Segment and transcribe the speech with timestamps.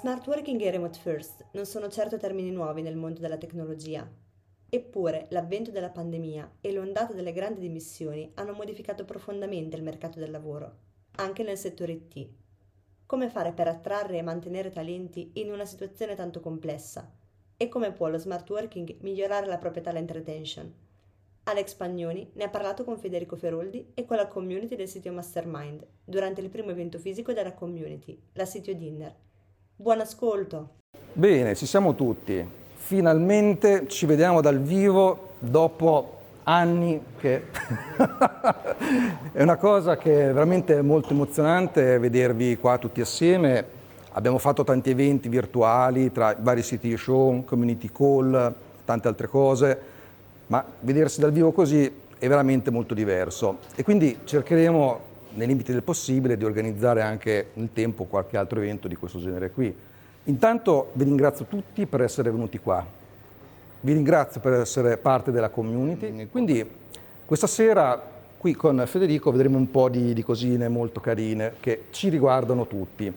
[0.00, 4.10] Smart working e remote first non sono certo termini nuovi nel mondo della tecnologia.
[4.70, 10.30] Eppure l'avvento della pandemia e l'ondata delle grandi dimissioni hanno modificato profondamente il mercato del
[10.30, 10.74] lavoro,
[11.16, 12.28] anche nel settore IT.
[13.04, 17.06] Come fare per attrarre e mantenere talenti in una situazione tanto complessa?
[17.58, 20.74] E come può lo smart working migliorare la propria talent retention?
[21.42, 25.86] Alex Pagnoni ne ha parlato con Federico Feroldi e con la community del sito Mastermind
[26.02, 29.28] durante il primo evento fisico della community, la Sitio Dinner.
[29.80, 30.68] Buon ascolto!
[31.14, 32.46] Bene, ci siamo tutti.
[32.74, 37.44] Finalmente ci vediamo dal vivo dopo anni che
[39.32, 43.64] è una cosa che è veramente molto emozionante vedervi qua tutti assieme.
[44.12, 49.80] Abbiamo fatto tanti eventi virtuali tra vari siti show, community call, tante altre cose,
[50.48, 55.82] ma vedersi dal vivo così è veramente molto diverso e quindi cercheremo nei limiti del
[55.82, 59.74] possibile di organizzare anche nel tempo qualche altro evento di questo genere qui.
[60.24, 62.84] Intanto vi ringrazio tutti per essere venuti qua,
[63.80, 66.68] vi ringrazio per essere parte della community, quindi
[67.24, 68.00] questa sera
[68.36, 73.12] qui con Federico vedremo un po' di, di cosine molto carine che ci riguardano tutti.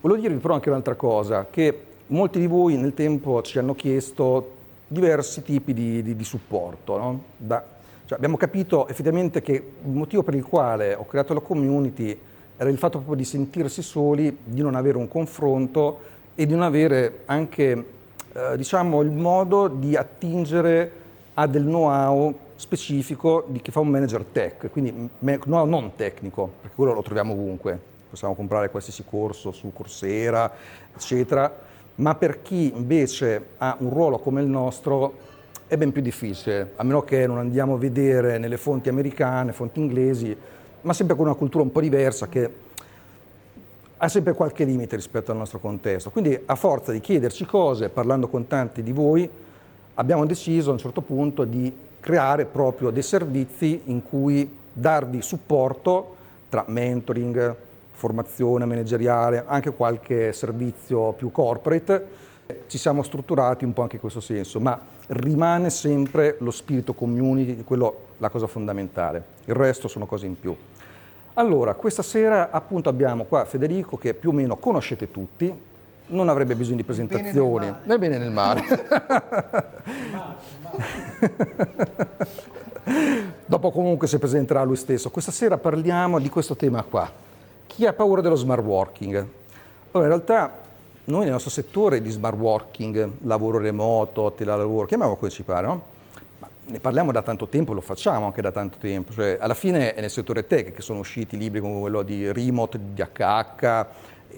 [0.00, 4.60] Volevo dirvi però anche un'altra cosa, che molti di voi nel tempo ci hanno chiesto
[4.88, 6.96] diversi tipi di, di, di supporto.
[6.96, 7.22] No?
[7.36, 7.64] Da,
[8.12, 12.18] cioè abbiamo capito effettivamente che il motivo per il quale ho creato la community
[12.56, 16.00] era il fatto proprio di sentirsi soli, di non avere un confronto
[16.34, 17.84] e di non avere anche
[18.32, 20.92] eh, diciamo, il modo di attingere
[21.34, 26.76] a del know-how specifico di chi fa un manager tech, quindi know-how non tecnico, perché
[26.76, 27.78] quello lo troviamo ovunque,
[28.10, 30.52] possiamo comprare qualsiasi corso su Coursera,
[30.94, 31.50] eccetera,
[31.96, 35.30] ma per chi invece ha un ruolo come il nostro
[35.72, 39.80] è ben più difficile, a meno che non andiamo a vedere nelle fonti americane, fonti
[39.80, 40.36] inglesi,
[40.82, 42.50] ma sempre con una cultura un po' diversa che
[43.96, 46.10] ha sempre qualche limite rispetto al nostro contesto.
[46.10, 49.26] Quindi a forza di chiederci cose, parlando con tanti di voi,
[49.94, 56.16] abbiamo deciso a un certo punto di creare proprio dei servizi in cui darvi supporto
[56.50, 57.56] tra mentoring,
[57.92, 62.06] formazione manageriale, anche qualche servizio più corporate,
[62.72, 67.64] ci siamo strutturati un po' anche in questo senso, ma rimane sempre lo spirito community,
[67.64, 69.22] quello la cosa fondamentale.
[69.44, 70.56] Il resto sono cose in più.
[71.34, 75.54] Allora, questa sera appunto abbiamo qua Federico che più o meno conoscete tutti,
[76.06, 78.62] non avrebbe bisogno di presentazioni, nel bene e nel male.
[83.44, 85.10] Dopo comunque si presenterà lui stesso.
[85.10, 87.06] Questa sera parliamo di questo tema qua.
[87.66, 89.26] Chi ha paura dello smart working?
[89.90, 90.60] Allora, in realtà
[91.04, 95.82] noi nel nostro settore di smart working, lavoro remoto, telelavoro, chiamiamolo come ci pare, no?
[96.64, 99.12] Ne parliamo da tanto tempo, lo facciamo anche da tanto tempo.
[99.12, 102.78] Cioè, alla fine è nel settore tech che sono usciti libri come quello di Remote,
[102.94, 103.86] di HH,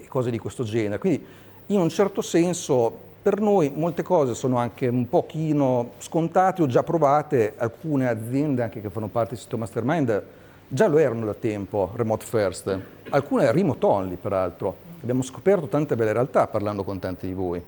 [0.07, 0.97] cose di questo genere.
[0.97, 1.23] Quindi
[1.67, 6.81] in un certo senso per noi molte cose sono anche un pochino scontate o già
[6.81, 10.23] provate, alcune aziende anche che fanno parte del sito Mastermind
[10.67, 16.13] già lo erano da tempo, remote first, alcune remote only peraltro abbiamo scoperto tante belle
[16.13, 17.63] realtà parlando con tanti di voi.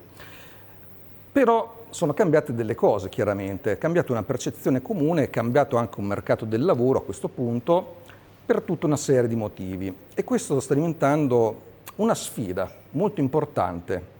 [1.30, 6.06] Però sono cambiate delle cose, chiaramente, è cambiata una percezione comune, è cambiato anche un
[6.06, 7.94] mercato del lavoro a questo punto
[8.44, 9.94] per tutta una serie di motivi.
[10.14, 11.60] E questo sta diventando
[11.96, 14.16] una sfida molto importante.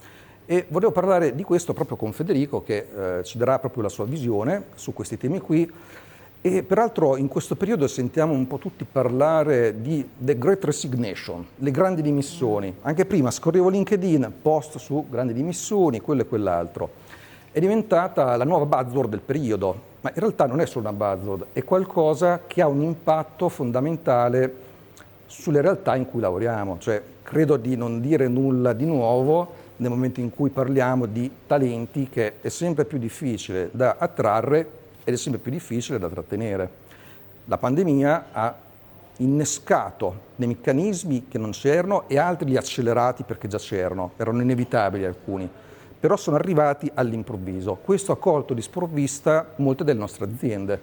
[0.46, 2.86] E volevo parlare di questo proprio con Federico che
[3.18, 5.70] eh, ci darà proprio la sua visione su questi temi qui
[6.40, 11.70] e peraltro in questo periodo sentiamo un po' tutti parlare di The Great Resignation, le
[11.72, 12.72] grandi dimissioni.
[12.82, 16.90] Anche prima scorrevo LinkedIn, post su grandi dimissioni, quello e quell'altro.
[17.50, 21.46] È diventata la nuova buzzword del periodo, ma in realtà non è solo una buzzword,
[21.52, 24.66] è qualcosa che ha un impatto fondamentale
[25.26, 26.78] sulle realtà in cui lavoriamo.
[26.78, 32.08] Cioè, credo di non dire nulla di nuovo nel momento in cui parliamo di talenti
[32.08, 34.77] che è sempre più difficile da attrarre
[35.08, 36.70] ed è sempre più difficile da trattenere.
[37.46, 38.54] La pandemia ha
[39.16, 45.06] innescato dei meccanismi che non c'erano e altri li accelerati perché già c'erano, erano inevitabili
[45.06, 45.48] alcuni,
[45.98, 47.78] però sono arrivati all'improvviso.
[47.82, 50.78] Questo ha colto di sprovvista molte delle nostre aziende.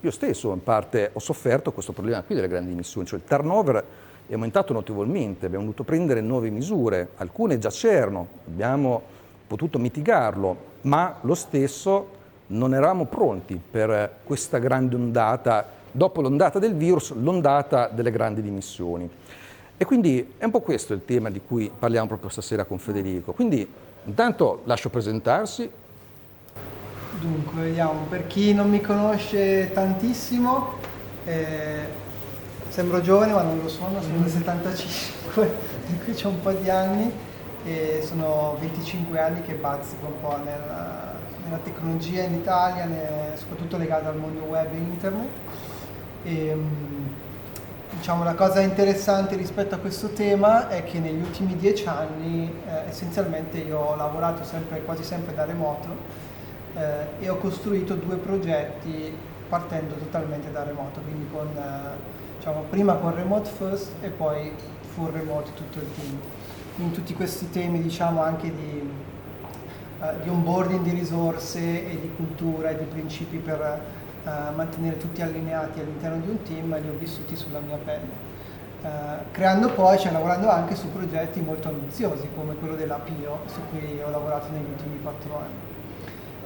[0.00, 3.84] Io stesso in parte ho sofferto questo problema qui delle grandi emissioni, cioè il turnover
[4.26, 9.02] è aumentato notevolmente, abbiamo dovuto prendere nuove misure, alcune già c'erano, abbiamo
[9.46, 12.15] potuto mitigarlo, ma lo stesso
[12.48, 19.08] non eravamo pronti per questa grande ondata, dopo l'ondata del virus, l'ondata delle grandi dimissioni.
[19.78, 23.32] E quindi è un po' questo il tema di cui parliamo proprio stasera con Federico.
[23.32, 23.68] Quindi
[24.04, 25.68] intanto lascio presentarsi.
[27.20, 30.74] Dunque, vediamo, per chi non mi conosce tantissimo,
[31.24, 32.04] eh,
[32.68, 35.46] sembro giovane ma non lo sono, sono del 75,
[35.86, 37.10] per cui ho un po' di anni
[37.64, 40.95] e sono 25 anni che bazzico un po' nella,
[41.46, 42.88] nella tecnologia in Italia,
[43.34, 45.28] soprattutto legata al mondo web e internet.
[46.22, 47.14] E, ehm,
[47.96, 52.88] diciamo, la cosa interessante rispetto a questo tema è che negli ultimi dieci anni eh,
[52.88, 55.88] essenzialmente io ho lavorato sempre, quasi sempre da remoto
[56.74, 59.14] eh, e ho costruito due progetti
[59.48, 61.96] partendo totalmente da remoto, quindi con, eh,
[62.38, 64.52] diciamo, prima con Remote First e poi
[64.94, 66.18] full remote tutto il team.
[66.78, 68.90] In tutti questi temi diciamo anche di,
[70.22, 73.80] di onboarding di risorse e di cultura e di principi per
[74.24, 78.24] uh, mantenere tutti allineati all'interno di un team li ho vissuti sulla mia pelle.
[78.82, 78.88] Uh,
[79.32, 84.00] creando poi, cioè lavorando anche su progetti molto ambiziosi come quello della Pio su cui
[84.00, 85.74] ho lavorato negli ultimi quattro anni.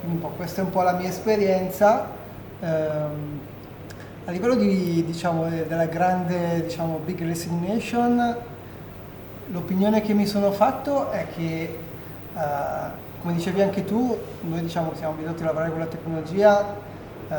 [0.01, 2.07] Quindi questa è un po' la mia esperienza.
[2.61, 3.41] Um,
[4.27, 8.37] a livello di, diciamo, della grande diciamo, big resignation,
[9.49, 11.79] l'opinione che mi sono fatto è che,
[12.35, 12.39] uh,
[13.21, 16.77] come dicevi anche tu, noi diciamo siamo abituati a lavorare con la tecnologia,
[17.29, 17.35] uh,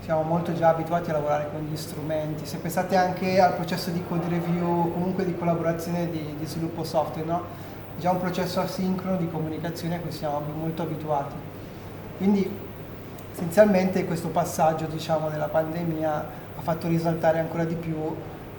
[0.00, 2.46] siamo molto già abituati a lavorare con gli strumenti.
[2.46, 7.26] Se pensate anche al processo di code review, comunque di collaborazione di, di sviluppo software,
[7.26, 7.42] no?
[7.96, 11.34] è già un processo asincrono di comunicazione a cui siamo molto abituati.
[12.18, 12.48] Quindi
[13.32, 16.26] essenzialmente questo passaggio diciamo, della pandemia
[16.56, 18.14] ha fatto risaltare ancora di più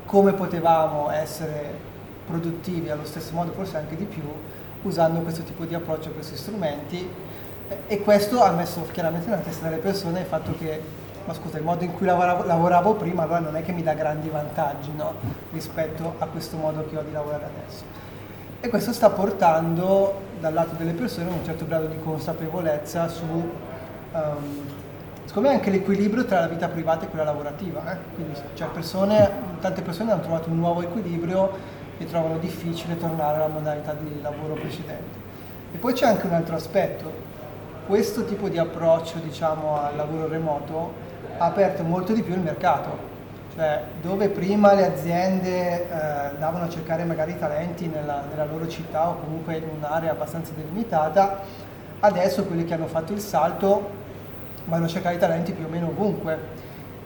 [0.05, 1.93] come potevamo essere
[2.25, 4.23] produttivi allo stesso modo, forse anche di più,
[4.87, 7.07] usando questo tipo di approccio questi strumenti
[7.87, 10.81] e questo ha messo chiaramente nella testa delle persone il fatto che,
[11.25, 13.93] ma scusa, il modo in cui lavoravo, lavoravo prima allora non è che mi dà
[13.93, 15.13] grandi vantaggi no?
[15.51, 17.83] rispetto a questo modo che ho di lavorare adesso.
[18.59, 24.65] E questo sta portando dal lato delle persone un certo grado di consapevolezza su um,
[25.25, 27.91] secondo me anche l'equilibrio tra la vita privata e quella lavorativa.
[27.91, 27.97] Eh?
[28.15, 29.29] Quindi, cioè persone,
[29.59, 34.53] tante persone hanno trovato un nuovo equilibrio e trovano difficile tornare alla modalità di lavoro
[34.53, 35.23] precedente.
[35.73, 37.33] E poi c'è anche un altro aspetto.
[37.87, 40.93] Questo tipo di approccio diciamo, al lavoro remoto
[41.37, 43.13] ha aperto molto di più il mercato.
[43.55, 45.93] Cioè, dove prima le aziende eh,
[46.33, 51.39] andavano a cercare magari talenti nella, nella loro città o comunque in un'area abbastanza delimitata,
[52.01, 54.03] adesso quelli che hanno fatto il salto
[54.65, 56.37] vanno a cercare talenti più o meno ovunque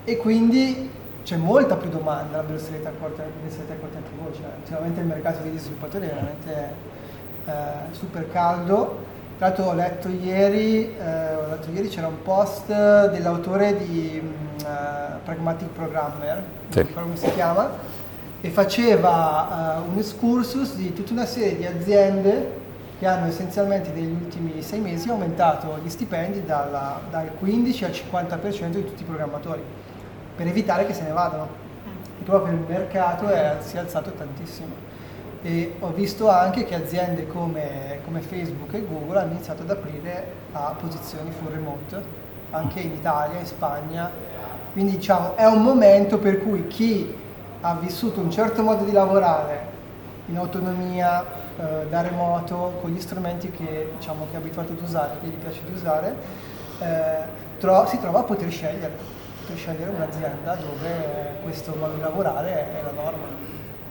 [0.04, 0.90] e quindi
[1.30, 5.60] c'è molta più domanda, ve lo sarete accorti, anche voi, cioè, ultimamente il mercato degli
[5.60, 6.74] sviluppatori è veramente
[7.46, 7.52] eh,
[7.92, 9.06] super caldo.
[9.38, 12.66] Tra l'altro ho letto ieri, eh, ho letto ieri c'era un post
[13.12, 14.66] dell'autore di uh,
[15.24, 16.92] Pragmatic Programmer, sì.
[16.94, 17.74] come si chiama,
[18.42, 22.58] e faceva uh, un excursus di tutta una serie di aziende
[22.98, 28.70] che hanno essenzialmente negli ultimi sei mesi aumentato gli stipendi dalla, dal 15 al 50%
[28.70, 29.62] di tutti i programmatori,
[30.40, 31.50] per evitare che se ne vadano.
[32.18, 34.88] E proprio il mercato è, si è alzato tantissimo.
[35.42, 40.32] E ho visto anche che aziende come, come Facebook e Google hanno iniziato ad aprire
[40.54, 42.02] a posizioni full remote,
[42.52, 44.10] anche in Italia, in Spagna.
[44.72, 47.14] Quindi diciamo è un momento per cui chi
[47.60, 49.68] ha vissuto un certo modo di lavorare
[50.28, 51.22] in autonomia,
[51.58, 55.32] eh, da remoto, con gli strumenti che, diciamo, che è abituato ad usare, che gli
[55.32, 56.16] piace di usare,
[56.80, 59.18] eh, tro- si trova a poter scegliere,
[59.50, 63.26] poter scegliere un'azienda dove questo modo di lavorare è, è la norma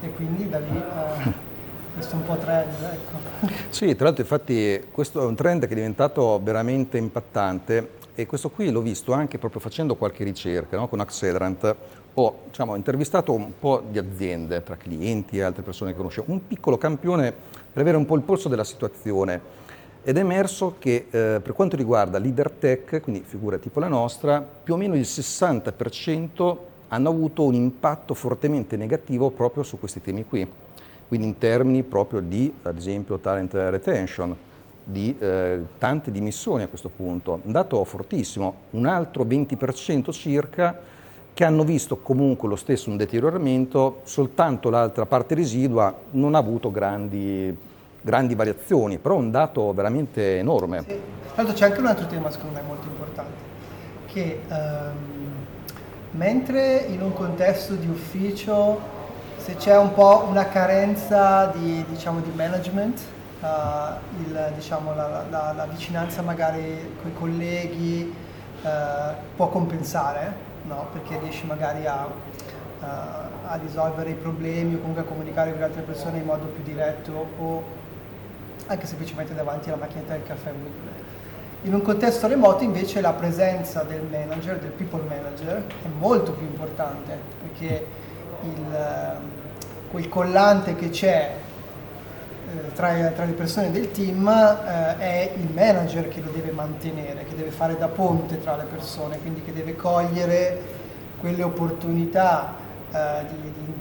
[0.00, 1.32] e quindi da lì eh,
[1.94, 2.74] questo è un po' trend.
[2.80, 3.48] Ecco.
[3.70, 8.50] Sì, tra l'altro infatti questo è un trend che è diventato veramente impattante e questo
[8.50, 10.88] qui l'ho visto anche proprio facendo qualche ricerca no?
[10.88, 11.76] con Accelerant
[12.14, 16.46] ho diciamo, intervistato un po' di aziende, tra clienti e altre persone che conoscevo, un
[16.46, 17.32] piccolo campione
[17.72, 19.66] per avere un po' il polso della situazione.
[20.02, 24.40] Ed è emerso che eh, per quanto riguarda leader tech, quindi figure tipo la nostra,
[24.40, 26.57] più o meno il 60%
[26.88, 30.47] hanno avuto un impatto fortemente negativo proprio su questi temi qui.
[31.07, 34.37] Quindi in termini proprio di, ad esempio, talent retention,
[34.85, 37.40] di eh, tante dimissioni a questo punto.
[37.43, 38.55] Un dato fortissimo.
[38.71, 40.78] Un altro 20% circa
[41.35, 46.71] che hanno visto comunque lo stesso un deterioramento, soltanto l'altra parte residua non ha avuto
[46.71, 47.57] grandi,
[48.00, 50.85] grandi variazioni, però è un dato veramente enorme.
[50.87, 51.00] Sì.
[51.35, 53.33] L'altro c'è anche un altro tema secondo me molto importante,
[54.07, 55.45] che um,
[56.12, 58.97] mentre in un contesto di ufficio
[59.37, 63.00] se c'è un po' una carenza di, diciamo, di management,
[63.40, 63.47] uh,
[64.21, 68.14] il, diciamo, la, la, la, vicinanza magari con i colleghi
[68.62, 68.69] uh,
[69.37, 70.88] può compensare, no?
[70.93, 75.64] perché riesci magari a, uh, a, risolvere i problemi o comunque a comunicare con le
[75.67, 77.62] altre persone in modo più diretto o
[78.68, 80.52] anche semplicemente davanti alla macchinetta del caffè.
[81.62, 86.46] In un contesto remoto invece la presenza del manager, del people manager, è molto più
[86.46, 87.87] importante perché
[88.42, 89.30] il, ehm,
[89.90, 91.34] quel collante che c'è
[92.48, 97.25] eh, tra, tra, le persone del team eh, è il manager che lo deve mantenere,
[97.25, 100.76] che deve fare da ponte tra le persone, quindi che deve cogliere
[101.18, 102.54] quelle opportunità
[102.92, 103.77] eh, di, di,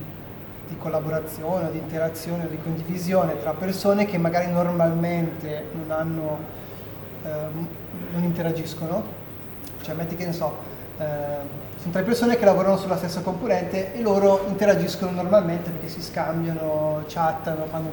[0.67, 6.65] di collaborazione, di interazione, di condivisione tra persone che magari normalmente non hanno
[7.27, 7.67] Ehm,
[8.13, 9.03] non interagiscono,
[9.81, 10.55] cioè metti che ne so,
[10.97, 11.05] eh,
[11.77, 17.03] sono tre persone che lavorano sulla stessa componente e loro interagiscono normalmente perché si scambiano,
[17.07, 17.91] chattano, fanno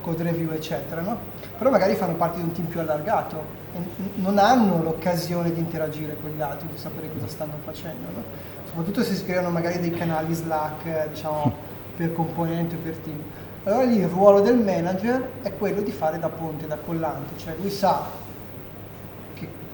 [0.00, 1.16] code review eccetera, no?
[1.56, 3.78] però magari fanno parte di un team più allargato e
[4.16, 8.22] non hanno l'occasione di interagire con gli altri, di sapere cosa stanno facendo, no?
[8.66, 11.52] soprattutto se si creano magari dei canali Slack diciamo,
[11.96, 13.22] per componente o per team.
[13.64, 17.54] Allora lì il ruolo del manager è quello di fare da ponte, da collante, cioè
[17.58, 18.24] lui sa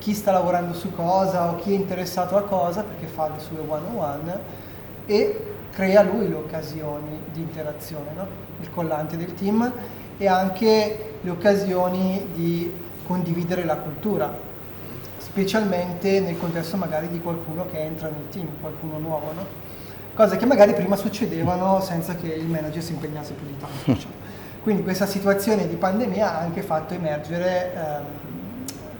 [0.02, 3.60] chi sta lavorando su cosa o chi è interessato a cosa perché fa le sue
[3.60, 4.36] one-on-one
[5.06, 8.26] e crea lui le occasioni di interazione, no?
[8.60, 9.72] il collante del team
[10.18, 12.72] e anche le occasioni di
[13.06, 14.36] condividere la cultura,
[15.18, 19.46] specialmente nel contesto magari di qualcuno che entra nel team, qualcuno nuovo, no?
[20.14, 23.76] Cose che magari prima succedevano senza che il manager si impegnasse più di tanto.
[23.92, 24.20] Diciamo.
[24.62, 28.04] Quindi questa situazione di pandemia ha anche fatto emergere ehm,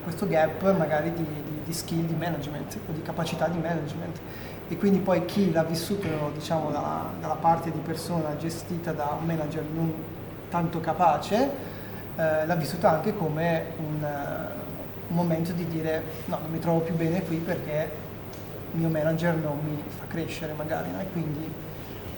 [0.03, 4.19] questo gap magari di, di, di, skill di management o di capacità di management
[4.69, 9.25] e quindi poi chi l'ha vissuto diciamo, dalla, dalla parte di persona gestita da un
[9.25, 9.95] manager non
[10.51, 11.51] tanto capace
[12.17, 14.05] eh, l'ha vissuto anche come un,
[15.09, 17.91] un, momento di dire no, non mi trovo più bene qui perché
[18.73, 21.01] mio manager non mi fa crescere magari no?
[21.01, 21.53] e quindi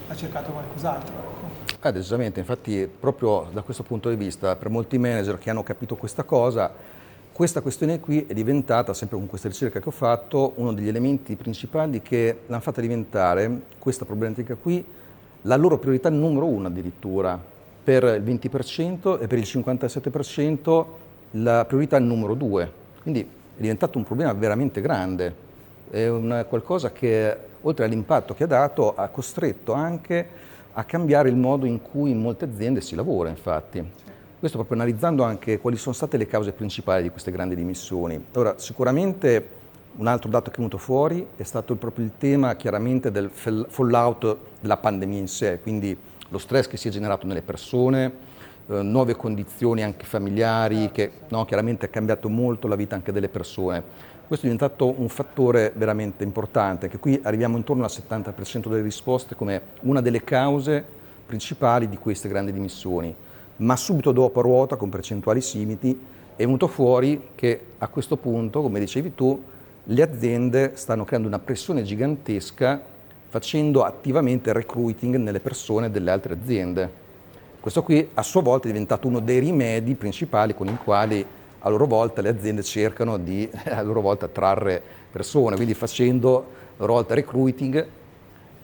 [0.08, 1.14] ha cercato qualcos'altro.
[1.14, 1.88] Ecco.
[1.88, 5.96] Eh, decisamente, infatti proprio da questo punto di vista per molti manager che hanno capito
[5.96, 6.92] questa cosa
[7.34, 11.34] questa questione qui è diventata, sempre con questa ricerca che ho fatto, uno degli elementi
[11.34, 14.84] principali che l'hanno fatta diventare, questa problematica qui,
[15.42, 17.36] la loro priorità numero uno addirittura,
[17.82, 20.84] per il 20% e per il 57%
[21.32, 22.70] la priorità numero due.
[23.02, 25.34] Quindi è diventato un problema veramente grande,
[25.94, 31.36] è una, qualcosa che oltre all'impatto che ha dato ha costretto anche a cambiare il
[31.36, 33.78] modo in cui in molte aziende si lavora infatti.
[34.40, 38.22] Questo proprio analizzando anche quali sono state le cause principali di queste grandi dimissioni.
[38.34, 39.62] Ora, sicuramente
[39.96, 44.36] un altro dato che è venuto fuori è stato proprio il tema chiaramente del fallout
[44.58, 45.96] della pandemia in sé, quindi
[46.28, 48.12] lo stress che si è generato nelle persone,
[48.66, 53.28] eh, nuove condizioni anche familiari, che no, chiaramente ha cambiato molto la vita anche delle
[53.28, 54.12] persone.
[54.26, 59.34] Questo è diventato un fattore veramente importante, che qui arriviamo intorno al 70% delle risposte
[59.34, 60.84] come una delle cause
[61.26, 63.14] principali di queste grandi dimissioni
[63.56, 65.98] ma subito dopo a ruota, con percentuali simili,
[66.36, 69.40] è venuto fuori che a questo punto, come dicevi tu,
[69.84, 72.80] le aziende stanno creando una pressione gigantesca
[73.28, 77.02] facendo attivamente recruiting nelle persone delle altre aziende.
[77.60, 81.24] Questo qui a sua volta è diventato uno dei rimedi principali con i quali
[81.66, 86.44] a loro volta le aziende cercano di a loro volta attrarre persone, quindi facendo a
[86.78, 87.86] loro volta recruiting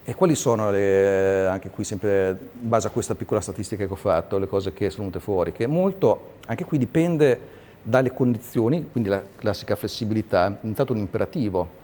[0.03, 3.95] e quali sono, le, anche qui sempre in base a questa piccola statistica che ho
[3.95, 5.51] fatto, le cose che sono venute fuori?
[5.51, 11.79] Che molto, anche qui dipende dalle condizioni, quindi la classica flessibilità, è diventato un imperativo.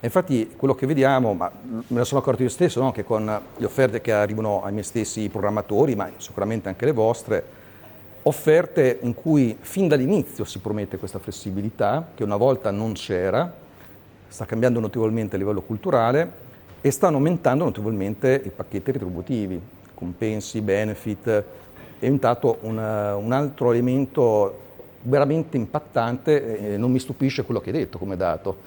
[0.00, 2.90] E infatti quello che vediamo, ma me ne sono accorto io stesso, no?
[2.90, 7.44] che con le offerte che arrivano ai miei stessi programmatori, ma sicuramente anche le vostre,
[8.22, 13.52] offerte in cui fin dall'inizio si promette questa flessibilità, che una volta non c'era,
[14.28, 16.48] sta cambiando notevolmente a livello culturale,
[16.80, 19.60] e stanno aumentando notevolmente i pacchetti retributivi,
[19.94, 21.44] compensi, benefit, è
[21.98, 24.68] diventato una, un altro elemento
[25.02, 28.58] veramente impattante e non mi stupisce quello che hai detto come dato.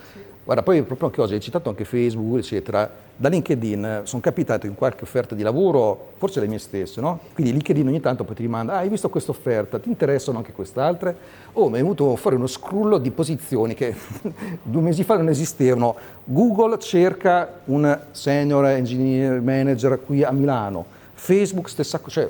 [0.46, 2.90] Guarda, poi proprio anche oggi hai citato anche Facebook, eccetera.
[3.16, 7.20] Da LinkedIn sono capitato in qualche offerta di lavoro, forse le mie stesse, no?
[7.34, 10.52] Quindi LinkedIn ogni tanto poi ti rimanda, ah, hai visto questa offerta, ti interessano anche
[10.52, 11.16] quest'altre?
[11.54, 13.96] Oh, mi è venuto fuori uno scrullo di posizioni che
[14.62, 15.96] due mesi fa non esistevano.
[16.26, 20.84] Google cerca un senior engineer manager qui a Milano,
[21.14, 22.30] Facebook stessa cosa, cioè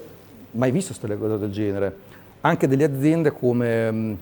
[0.51, 1.95] mai visto queste cose del genere.
[2.41, 4.13] Anche delle aziende come mm,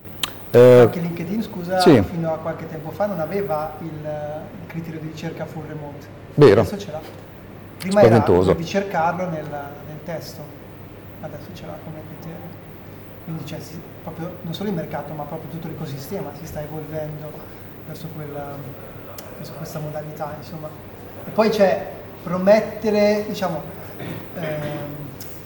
[0.51, 2.01] eh, Anche LinkedIn, scusa, sì.
[2.03, 6.05] fino a qualche tempo fa non aveva il, il criterio di ricerca full remote.
[6.35, 6.61] Vero.
[6.61, 6.99] Adesso ce l'ha.
[7.77, 8.49] Prima Spaventoso.
[8.49, 10.41] era di cercarlo nel, nel testo,
[11.21, 12.45] adesso ce l'ha come criterio.
[13.23, 17.31] quindi cioè, si, proprio, non solo il mercato ma proprio tutto l'ecosistema si sta evolvendo
[17.87, 18.55] verso, quella,
[19.37, 20.67] verso questa modalità insomma.
[21.25, 21.91] E poi c'è
[22.23, 23.61] promettere, diciamo,
[24.35, 24.99] eh,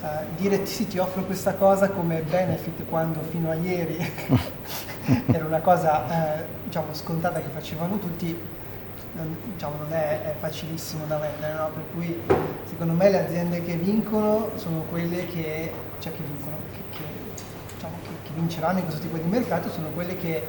[0.05, 3.97] Uh, dire sì ti offro questa cosa come benefit quando fino a ieri
[5.31, 8.37] era una cosa uh, diciamo, scontata che facevano tutti,
[9.13, 11.69] non, diciamo, non è, è, facilissimo da vendere, no?
[11.73, 12.21] per cui
[12.65, 16.55] secondo me le aziende che vincono sono quelle che, cioè che vincono,
[16.91, 17.03] che,
[17.73, 20.43] diciamo, che vinceranno in questo tipo di mercato, sono quelle che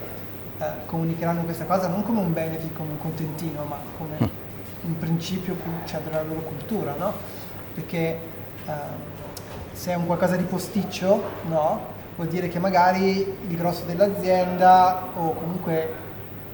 [0.59, 4.89] uh, comunicheranno questa cosa non come un benefit, come un contentino, ma come mm.
[4.89, 7.13] un principio cioè, della loro cultura, no?
[7.75, 8.35] Perché
[9.73, 15.35] se è un qualcosa di posticcio, no, vuol dire che magari il grosso dell'azienda o
[15.35, 15.95] comunque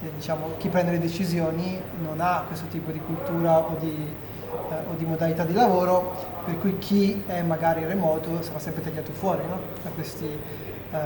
[0.02, 4.14] eh, diciamo, chi prende le decisioni non ha questo tipo di cultura o di,
[4.50, 9.12] eh, o di, modalità di lavoro, per cui chi è magari remoto sarà sempre tagliato
[9.12, 9.58] fuori no?
[9.82, 10.98] da questi, eh,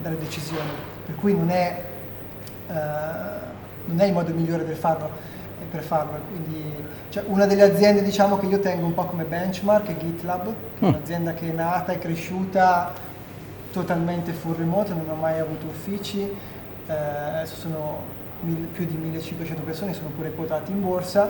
[0.00, 0.70] dalle decisioni.
[1.04, 1.82] Per cui non è,
[2.68, 2.72] eh,
[3.86, 5.34] non è il modo migliore per farlo
[5.68, 6.20] per farlo.
[6.28, 6.72] Quindi,
[7.08, 10.44] cioè, una delle aziende diciamo, che io tengo un po' come benchmark è GitLab,
[10.78, 10.88] che è mm.
[10.88, 12.92] un'azienda che è nata e cresciuta
[13.76, 18.00] totalmente full remote, non ho mai avuto uffici, eh, adesso sono
[18.40, 21.24] mil, più di 1500 persone, sono pure quotati in borsa.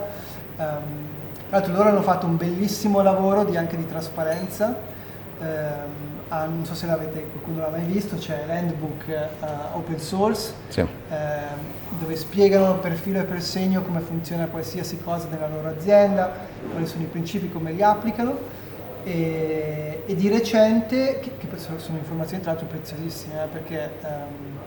[0.57, 4.95] Um, tra l'altro loro hanno fatto un bellissimo lavoro di, anche di trasparenza.
[5.39, 5.47] Um,
[6.29, 10.81] ah, non so se l'avete, qualcuno l'ha mai visto, c'è l'handbook uh, open source sì.
[10.81, 10.87] eh,
[11.99, 16.33] dove spiegano per filo e per segno come funziona qualsiasi cosa nella loro azienda,
[16.71, 18.65] quali sono i principi, come li applicano.
[19.07, 24.59] E, e di recente, che, che, sono informazioni tra l'altro preziosissime, eh, perché um,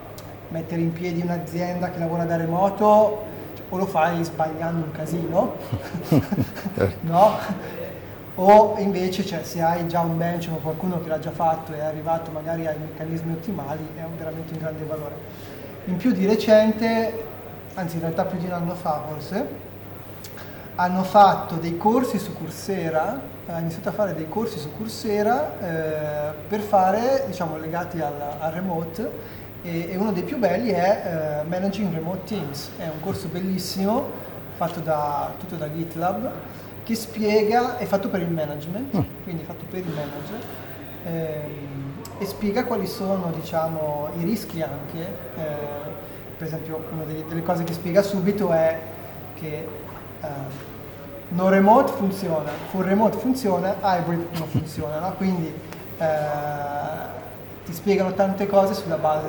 [0.47, 5.55] mettere in piedi un'azienda che lavora da remoto cioè, o lo fai sbagliando un casino,
[7.01, 7.37] no?
[8.35, 11.79] o invece cioè, se hai già un bench o qualcuno che l'ha già fatto e
[11.79, 15.15] è arrivato magari ai meccanismi ottimali è veramente un grande valore.
[15.83, 17.25] In più di recente,
[17.73, 19.47] anzi in realtà più di un anno fa forse,
[20.75, 26.33] hanno fatto dei corsi su Coursera, hanno iniziato a fare dei corsi su Coursera eh,
[26.47, 29.11] per fare, diciamo, legati al, al remote
[29.63, 34.27] e, e, uno dei più belli è eh, Managing Remote Teams, è un corso bellissimo
[34.55, 36.31] fatto da, tutto da GitLab
[36.83, 39.23] che spiega, è fatto per il management, mm.
[39.23, 40.39] quindi fatto per il manager,
[41.05, 44.99] ehm, e spiega quali sono diciamo, i rischi anche.
[45.37, 46.07] Eh,
[46.37, 48.79] per esempio, una delle, delle, cose che spiega subito è
[49.35, 49.67] che
[51.29, 55.13] eh, no remote funziona, full remote funziona, hybrid non funziona, no?
[55.13, 55.53] quindi
[55.97, 56.05] eh,
[57.65, 59.27] ti spiegano tante cose sulla base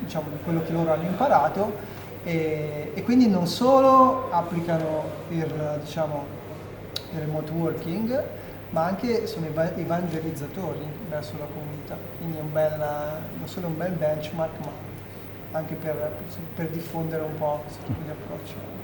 [0.00, 6.24] diciamo, di quello che loro hanno imparato e, e quindi non solo applicano il, diciamo,
[7.12, 8.24] il remote working,
[8.70, 12.78] ma anche sono evangelizzatori verso la comunità, quindi è un bel,
[13.38, 14.70] non solo un bel benchmark, ma
[15.52, 16.16] anche per,
[16.54, 18.75] per diffondere un po' questo tipo di approccio.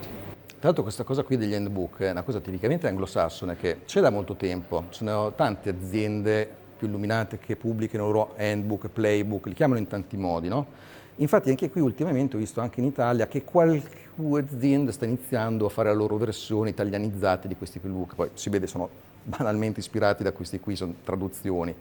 [0.62, 4.11] Tra l'altro questa cosa qui degli handbook è una cosa tipicamente anglosassone che c'è da
[4.11, 9.81] molto tempo, ci sono tante aziende più illuminate che pubblicano loro handbook, playbook, li chiamano
[9.81, 10.66] in tanti modi, no?
[11.16, 15.68] Infatti anche qui ultimamente ho visto anche in Italia che qualche azienda sta iniziando a
[15.68, 18.88] fare la loro versione italianizzata di questi playbook, poi si vede sono
[19.25, 21.75] banalmente ispirati da questi qui, sono traduzioni.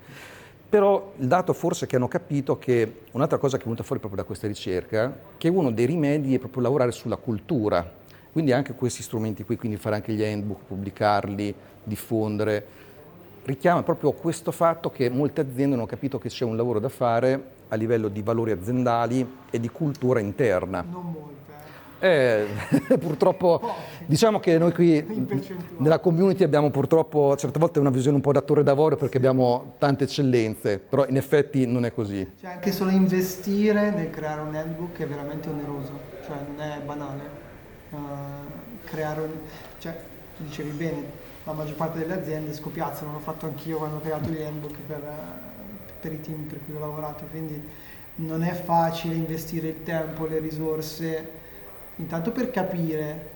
[0.67, 4.23] Però il dato forse che hanno capito che un'altra cosa che è venuta fuori proprio
[4.23, 7.99] da questa ricerca, che uno dei rimedi è proprio lavorare sulla cultura,
[8.31, 12.65] quindi anche questi strumenti qui, quindi fare anche gli handbook, pubblicarli, diffondere,
[13.43, 17.43] richiama proprio questo fatto che molte aziende hanno capito che c'è un lavoro da fare
[17.67, 20.85] a livello di valori aziendali e di cultura interna.
[20.89, 21.39] Non molte.
[22.03, 22.47] Eh,
[22.97, 23.61] purtroppo,
[24.07, 25.05] diciamo che noi qui
[25.77, 30.05] nella community abbiamo purtroppo certe volte una visione un po' d'attore d'avorio perché abbiamo tante
[30.05, 32.27] eccellenze, però in effetti non è così.
[32.39, 35.91] Cioè anche solo investire nel creare un handbook è veramente oneroso,
[36.25, 37.49] cioè non è banale.
[37.91, 37.97] Uh,
[38.85, 39.31] creare un...
[39.79, 39.99] cioè,
[40.37, 41.03] dicevi bene,
[41.43, 45.01] la maggior parte delle aziende scopiazzano, l'ho fatto anch'io quando ho creato gli handbook per,
[45.99, 47.61] per i team per cui ho lavorato, quindi
[48.15, 51.29] non è facile investire il tempo, le risorse,
[51.97, 53.29] intanto per capire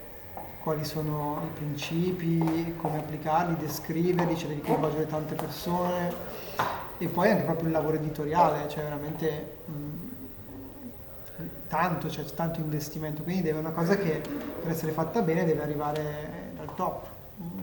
[0.59, 6.13] quali sono i principi, come applicarli, descriverli, cioè devi coinvolgere tante persone
[6.97, 9.73] e poi anche proprio il lavoro editoriale, cioè veramente mh,
[11.67, 14.21] tanto, cioè tanto investimento, quindi deve una cosa che
[14.61, 17.05] per essere fatta bene deve arrivare dal top,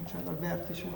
[0.07, 0.87] cioè dal vertice.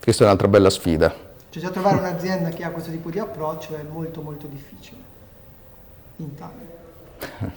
[0.00, 1.14] Questa è un'altra bella sfida.
[1.50, 5.14] Cioè già trovare un'azienda che ha questo tipo di approccio è molto molto difficile
[6.16, 6.66] in Italia,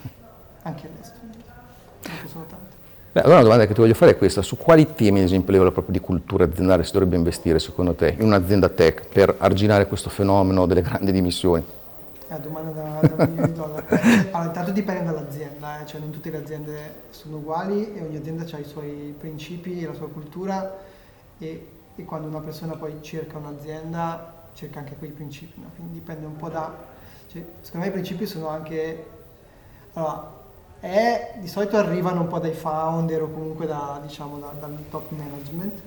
[0.63, 2.77] anche all'estero, non sono tante.
[3.11, 5.49] Beh, allora una domanda che ti voglio fare è questa, su quali temi ad esempio
[5.49, 9.35] a livello proprio di cultura aziendale si dovrebbe investire secondo te in un'azienda tech per
[9.39, 11.63] arginare questo fenomeno delle grandi dimissioni?
[12.29, 13.85] È una domanda da, da un milione di dollari.
[14.29, 18.45] Allora, intanto dipende dall'azienda, eh, cioè non tutte le aziende sono uguali e ogni azienda
[18.55, 20.77] ha i suoi principi, la sua cultura
[21.39, 25.71] e, e quando una persona poi cerca un'azienda cerca anche quei principi, no?
[25.75, 26.71] quindi dipende un po' da...
[27.31, 29.05] Cioè, secondo me i principi sono anche...
[29.93, 30.37] Allora,
[30.81, 35.09] è, di solito arrivano un po' dai founder o comunque da, diciamo, da, dal top
[35.09, 35.81] management,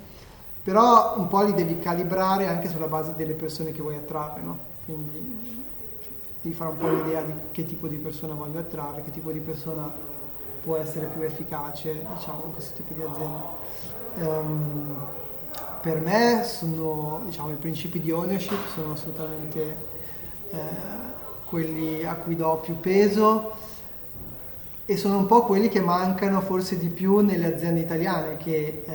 [0.65, 4.59] però un po' li devi calibrare anche sulla base delle persone che vuoi attrarre, no?
[4.85, 5.52] quindi
[6.43, 9.39] devi fare un po' l'idea di che tipo di persona voglio attrarre, che tipo di
[9.39, 9.91] persona
[10.63, 13.41] può essere più efficace diciamo, in questo tipo di azienda.
[14.15, 14.97] Um,
[15.81, 19.77] per me sono, diciamo, i principi di ownership sono assolutamente
[20.51, 20.59] eh,
[21.45, 23.53] quelli a cui do più peso
[24.85, 28.95] e sono un po' quelli che mancano forse di più nelle aziende italiane che eh,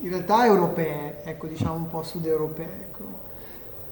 [0.00, 3.04] in realtà europee, ecco diciamo un po' sud europee, ecco,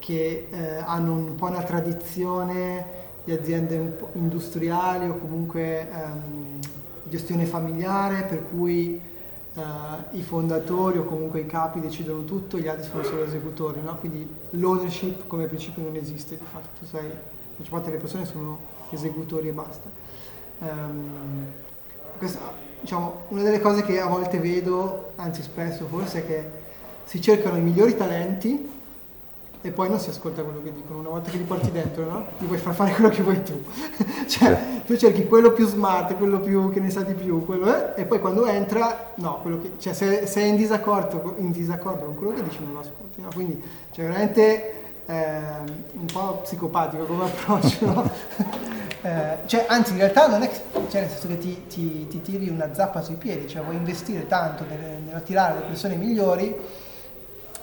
[0.01, 6.59] che eh, hanno un po' una tradizione di aziende industriali o comunque ehm,
[7.05, 9.01] gestione familiare per cui
[9.55, 9.61] eh,
[10.13, 13.97] i fondatori o comunque i capi decidono tutto, gli altri sono solo esecutori, no?
[13.99, 17.15] quindi l'ownership come principio non esiste, di fatto tu sei, la
[17.57, 18.59] maggior parte delle persone sono
[18.91, 19.89] esecutori e basta.
[20.59, 21.47] Um,
[22.19, 22.41] questa,
[22.81, 26.51] diciamo, una delle cose che a volte vedo, anzi spesso forse, è che
[27.05, 28.79] si cercano i migliori talenti
[29.63, 31.01] e poi non si ascolta quello che dicono.
[31.01, 32.27] Una volta che li porti dentro, no?
[32.39, 33.63] Gli vuoi far fare quello che vuoi tu.
[34.27, 38.01] cioè, tu cerchi quello più smart, quello più, che ne sa di più, quello, eh,
[38.01, 42.15] e poi quando entra, no, che, cioè, se, se, è in disaccordo, in disaccordo con
[42.15, 43.21] quello che dici non lo ascolti.
[43.21, 43.29] No?
[43.35, 44.73] Quindi, cioè, veramente
[45.07, 45.39] eh,
[45.93, 48.11] un po' psicopatico come approccio, no?
[49.03, 50.51] Eh, cioè, anzi, in realtà non è
[50.91, 54.27] cioè, nel senso che ti, ti, ti, tiri una zappa sui piedi, cioè vuoi investire
[54.27, 56.55] tanto nell'attirare le persone migliori,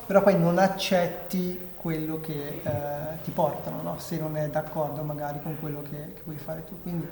[0.07, 3.99] però poi non accetti quello che eh, ti portano, no?
[3.99, 6.81] se non è d'accordo magari con quello che, che vuoi fare tu.
[6.81, 7.07] Quindi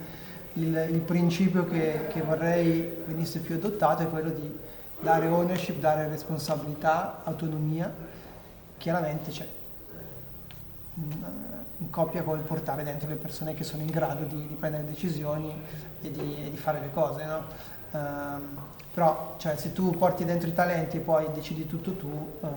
[0.53, 4.57] il, il principio che, che, vorrei venisse più adottato è quello di
[4.99, 7.93] dare ownership, dare responsabilità, autonomia.
[8.77, 9.37] Chiaramente c'è.
[9.37, 9.47] Cioè,
[11.77, 15.53] in coppia con portare dentro le persone che sono in grado di, di prendere decisioni
[16.01, 17.25] e di, e di, fare le cose.
[17.25, 17.43] No?
[17.91, 18.57] Um,
[18.95, 22.49] però cioè, se tu porti dentro i talenti e poi decidi tutto tu, um,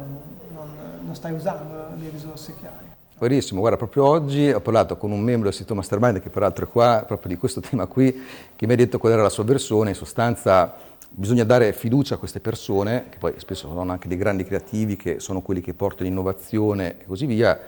[0.55, 0.69] non,
[1.05, 2.87] non, stai usando le risorse che hai.
[3.19, 6.69] Verissimo, guarda, proprio oggi ho parlato con un membro del sito Mastermind che peraltro è
[6.69, 8.25] qua, proprio di questo tema qui,
[8.55, 10.73] che mi ha detto qual era la sua versione, in sostanza
[11.11, 15.19] bisogna dare fiducia a queste persone, che poi spesso sono anche dei grandi creativi, che
[15.19, 17.59] sono quelli che portano innovazione e così via,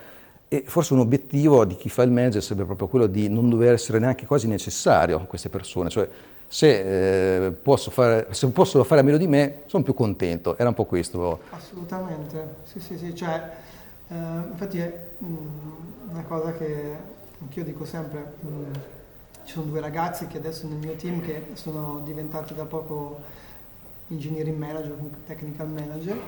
[0.46, 3.72] e forse un obiettivo di chi fa il manager sarebbe proprio quello di non dover
[3.72, 6.08] essere neanche quasi necessario a queste persone, cioè
[6.52, 10.68] se, eh, posso fare, se possono fare a meno di me sono più contento, era
[10.68, 11.42] un po' questo.
[11.50, 13.50] Assolutamente, sì sì sì, cioè,
[14.08, 16.96] eh, infatti è mh, mm, una cosa che
[17.40, 18.72] anch'io dico sempre, mh, mm,
[19.44, 23.20] ci sono due ragazzi che adesso nel mio team che sono diventati da poco
[24.08, 24.96] engineering manager,
[25.28, 26.18] technical manager,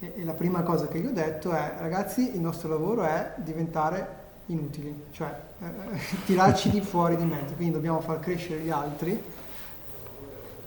[0.00, 3.34] e, e la prima cosa che gli ho detto è, ragazzi, il nostro lavoro è
[3.36, 9.38] diventare inutili, cioè eh, tirarci di fuori di mezzo, quindi dobbiamo far crescere gli altri.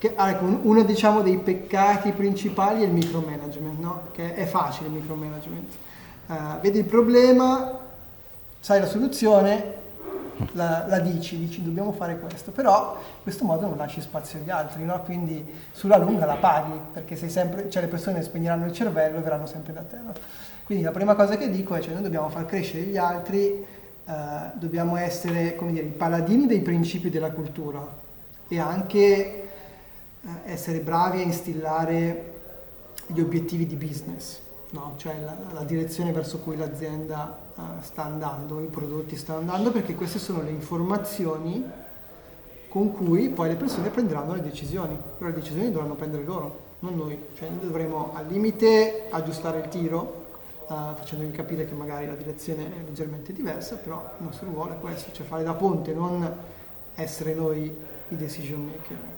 [0.03, 4.01] Che, ecco, uno diciamo, dei peccati principali è il micromanagement, no?
[4.11, 5.73] che è facile il micromanagement.
[6.25, 7.79] Uh, vedi il problema,
[8.59, 9.75] sai la soluzione,
[10.51, 14.49] la, la, dici, dici dobbiamo fare questo, però in questo modo non lasci spazio agli
[14.49, 15.01] altri, no?
[15.03, 19.45] quindi sulla lunga la paghi, perché sempre, cioè le persone spegneranno il cervello e verranno
[19.45, 19.95] sempre da te.
[20.03, 20.11] No?
[20.65, 23.65] Quindi la prima cosa che dico è che cioè, noi dobbiamo far crescere gli altri,
[24.05, 24.13] eh,
[24.55, 27.87] dobbiamo essere come dire, i paladini dei principi della cultura
[28.49, 29.47] e anche
[30.45, 32.31] essere bravi a instillare
[33.07, 34.39] gli obiettivi di business
[34.73, 34.93] no?
[34.97, 39.95] cioè la, la, direzione verso cui l'azienda uh, sta andando, i prodotti stanno andando, perché
[39.95, 41.63] queste sono le informazioni
[42.67, 46.95] con cui poi le persone prenderanno le decisioni, però le decisioni dovranno prendere loro, non
[46.95, 50.25] noi, cioè noi dovremo al limite aggiustare il tiro,
[50.67, 54.79] uh, facendogli capire che magari la direzione è leggermente diversa, però il nostro ruolo è
[54.79, 56.27] questo, cioè fare da ponte, non
[56.95, 57.75] essere noi
[58.09, 59.12] i decision maker.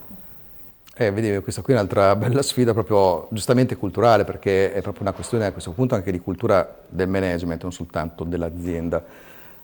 [0.97, 5.11] Eh, vedi, questa qui è un'altra bella sfida proprio giustamente culturale, perché è proprio una
[5.11, 9.03] questione a questo punto anche di cultura del management, non soltanto dell'azienda,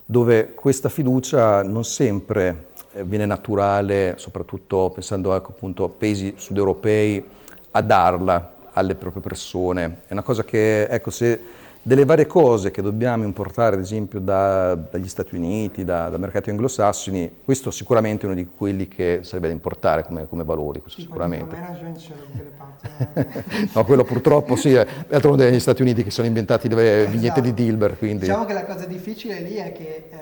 [0.03, 7.23] dove questa fiducia non sempre eh, viene naturale, soprattutto pensando ecco, appunto a paesi sudeuropei,
[7.71, 9.99] a darla alle proprie persone.
[10.07, 11.39] È una cosa che, ecco, se
[11.83, 16.51] delle varie cose che dobbiamo importare, ad esempio, da, dagli Stati Uniti, da, da, mercati
[16.51, 20.99] anglosassoni, questo sicuramente è uno di quelli che sarebbe da importare come, come valori, questo
[20.99, 21.55] sì, sicuramente.
[21.55, 23.69] le parti.
[23.73, 27.41] no, quello purtroppo sì, è d'altronde negli Stati Uniti che sono inventati le vignette esatto.
[27.41, 27.97] di Dilber.
[27.97, 28.25] Quindi.
[28.25, 30.17] Diciamo che la cosa difficile lì è che eh,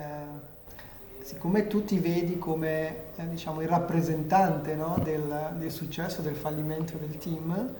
[1.23, 6.93] siccome tu ti vedi come eh, diciamo, il rappresentante no, del, del successo, del fallimento
[6.97, 7.73] del team,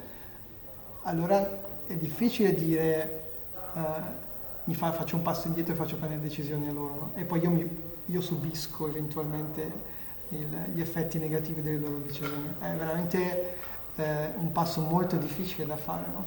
[1.03, 3.27] allora è difficile dire
[3.73, 7.11] uh, fa, faccio un passo indietro e faccio prendere decisioni a loro no?
[7.15, 7.67] e poi io, mi,
[8.05, 9.97] io subisco eventualmente
[10.29, 12.53] il, gli effetti negativi delle loro decisioni.
[12.59, 13.55] È veramente
[13.95, 16.25] eh, un passo molto difficile da fare no?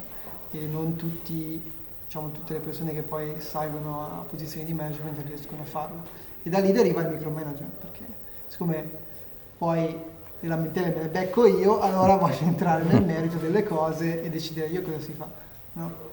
[0.51, 1.61] e non tutti,
[2.05, 6.03] diciamo, tutte le persone che poi salgono a posizioni di management riescono a farlo.
[6.43, 8.05] E da lì deriva il micromanagement perché
[8.49, 9.11] siccome
[9.57, 14.29] poi le lamentele me le becco io, allora voglio entrare nel merito delle cose e
[14.29, 15.29] decidere io cosa si fa.
[15.75, 16.11] No?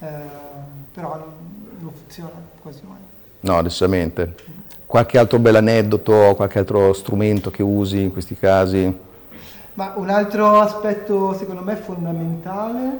[0.00, 0.06] Eh,
[0.92, 1.32] però non,
[1.80, 2.30] non, funziona
[2.60, 2.98] quasi mai.
[3.40, 4.34] No, decisamente.
[4.86, 9.06] Qualche altro bel aneddoto, qualche altro strumento che usi in questi casi?
[9.74, 12.98] Ma un altro aspetto secondo me fondamentale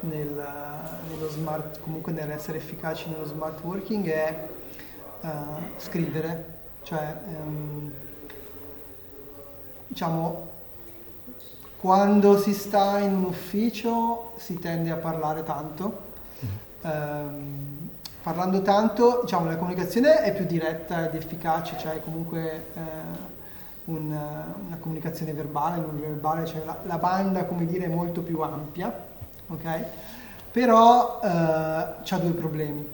[0.00, 0.44] nel,
[1.08, 4.48] nello smart, comunque nell'essere efficaci nello smart working è
[5.20, 5.28] uh,
[5.76, 6.44] scrivere,
[6.82, 7.92] cioè um,
[9.86, 10.54] diciamo
[11.76, 16.05] quando si sta in un ufficio si tende a parlare tanto
[16.86, 17.88] ehm,
[18.22, 22.80] parlando tanto, diciamo, la comunicazione è più diretta ed efficace, cioè comunque eh,
[23.84, 24.06] un,
[24.66, 28.92] una comunicazione verbale, non verbale, cioè la, la, banda, come dire, è molto più ampia,
[29.46, 29.84] ok?
[30.50, 32.88] Però eh, ha due problemi.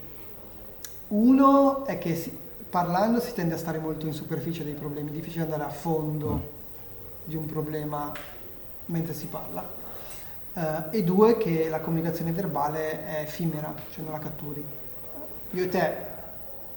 [1.09, 2.37] Uno è che si,
[2.69, 6.61] parlando si tende a stare molto in superficie dei problemi, è difficile andare a fondo
[7.25, 8.13] di un problema
[8.87, 9.82] mentre si parla
[10.55, 10.61] Uh,
[10.91, 14.63] e due che la comunicazione verbale è effimera, cioè non la catturi.
[15.53, 15.97] Io e te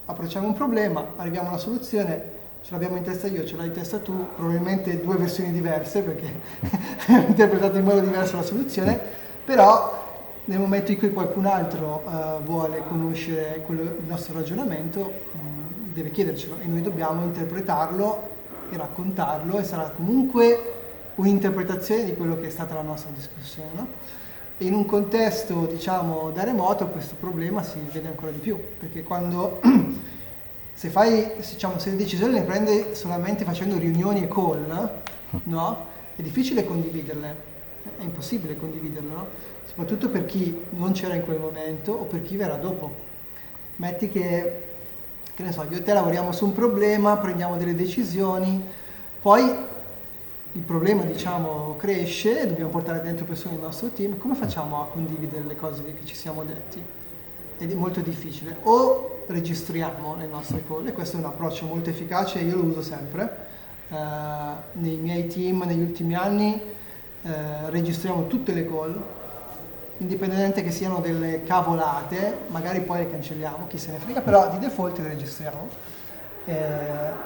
[0.06, 3.74] approcciamo un problema, arriviamo a una soluzione, ce l'abbiamo in testa io, ce l'hai in
[3.74, 6.34] testa tu, probabilmente due versioni diverse perché
[7.08, 9.00] abbiamo interpretato in modo diverso la soluzione,
[9.44, 10.04] però
[10.46, 15.94] nel momento in cui qualcun altro uh, vuole conoscere quello, il nostro ragionamento, mh, mm,
[15.94, 18.30] deve chiedercelo e noi dobbiamo interpretarlo
[18.70, 20.74] e raccontarlo e sarà comunque
[21.16, 24.14] un'interpretazione di quello che è stata la nostra discussione.
[24.60, 29.60] In un contesto diciamo da remoto questo problema si vede ancora di più, perché quando
[30.74, 34.92] se, fai, diciamo, se le decisioni le prendi solamente facendo riunioni e call,
[35.44, 35.86] no?
[36.16, 37.36] è difficile condividerle,
[37.98, 39.28] è impossibile condividerle, no?
[39.66, 43.04] soprattutto per chi non c'era in quel momento o per chi verrà dopo.
[43.78, 44.64] Metti che,
[45.34, 48.64] che ne so, io e te lavoriamo su un problema, prendiamo delle decisioni,
[49.22, 49.74] poi
[50.56, 55.44] il problema diciamo, cresce dobbiamo portare dentro persone nel nostro team, come facciamo a condividere
[55.44, 56.82] le cose che ci siamo detti?
[57.58, 58.56] Ed è molto difficile.
[58.64, 62.82] O registriamo le nostre call, e questo è un approccio molto efficace, io lo uso
[62.82, 63.54] sempre.
[63.90, 63.96] Uh,
[64.74, 66.60] nei miei team negli ultimi anni
[67.22, 67.30] uh,
[67.66, 69.04] registriamo tutte le call,
[69.98, 74.60] indipendentemente che siano delle cavolate, magari poi le cancelliamo, chi se ne frega, però di
[74.60, 75.68] default le registriamo
[76.46, 76.54] eh,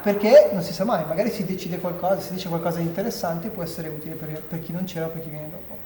[0.01, 3.63] perché non si sa mai, magari si decide qualcosa, si dice qualcosa di interessante, può
[3.63, 5.77] essere utile per, per chi non c'era o per chi viene dopo.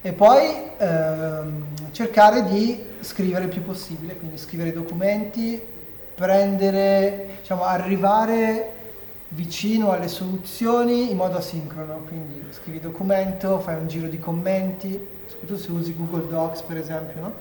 [0.00, 5.60] E poi ehm, cercare di scrivere il più possibile, quindi scrivere documenti,
[6.14, 8.72] prendere, diciamo, arrivare
[9.28, 15.60] vicino alle soluzioni in modo asincrono, quindi scrivi documento, fai un giro di commenti, soprattutto
[15.60, 17.32] se usi Google Docs per esempio, no?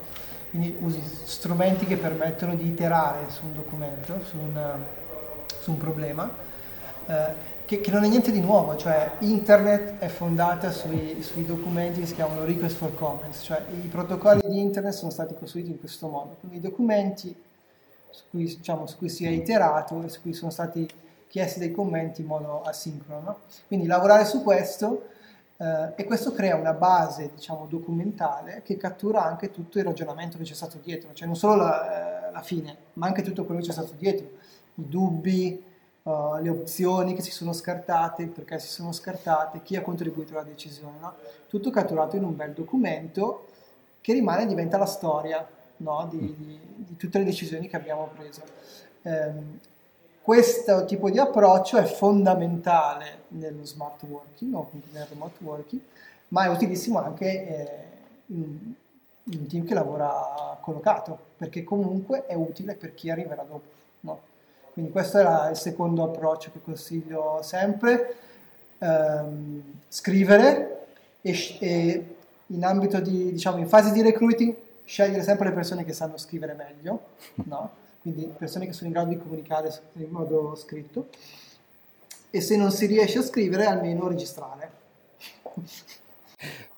[0.50, 4.60] quindi usi strumenti che permettono di iterare su un documento, su un,
[5.68, 6.30] su un problema,
[7.08, 12.00] eh, che, che, non è niente di nuovo, cioè internet è fondata sui, sui, documenti
[12.00, 15.80] che si chiamano request for comments, cioè i protocolli di internet sono stati costruiti in
[15.80, 17.36] questo modo, quindi i documenti
[18.10, 20.88] su cui, diciamo, su cui si è iterato e su cui sono stati
[21.28, 23.40] chiesti dei commenti in modo asincrono.
[23.68, 25.10] Quindi lavorare su questo
[25.58, 30.46] eh, e questo crea una base diciamo, documentale che cattura anche tutto il ragionamento che
[30.46, 33.68] c'è stato dietro, cioè non solo la, eh, la fine, ma anche tutto quello che
[33.68, 34.46] c'è stato dietro
[34.78, 35.64] i dubbi,
[36.04, 40.44] uh, le opzioni che si sono scartate, perché si sono scartate, chi ha contribuito alla
[40.44, 40.98] decisione.
[41.00, 41.16] No?
[41.48, 43.48] Tutto catturato in un bel documento
[44.02, 45.46] che rimane e diventa la storia
[45.78, 46.08] no?
[46.10, 48.42] di, di, di, tutte le decisioni che abbiamo preso.
[49.02, 49.60] Um,
[50.22, 55.82] questo tipo di approccio è fondamentale nello smart working o nel remote working,
[56.30, 57.68] ma è utilissimo anche eh,
[58.28, 58.74] in,
[59.24, 63.77] in un team che lavora collocato, perché comunque è utile per chi arriverà dopo.
[64.78, 68.16] Quindi questo era il secondo approccio che consiglio sempre,
[68.78, 70.86] ehm, scrivere
[71.22, 75.94] e, e, in ambito di, diciamo, in fase di recruiting scegliere sempre le persone che
[75.94, 77.06] sanno scrivere meglio,
[77.46, 77.72] no?
[78.04, 81.08] quindi persone che sono in grado di comunicare in modo scritto,
[82.30, 84.72] e se non si riesce a scrivere almeno registrare.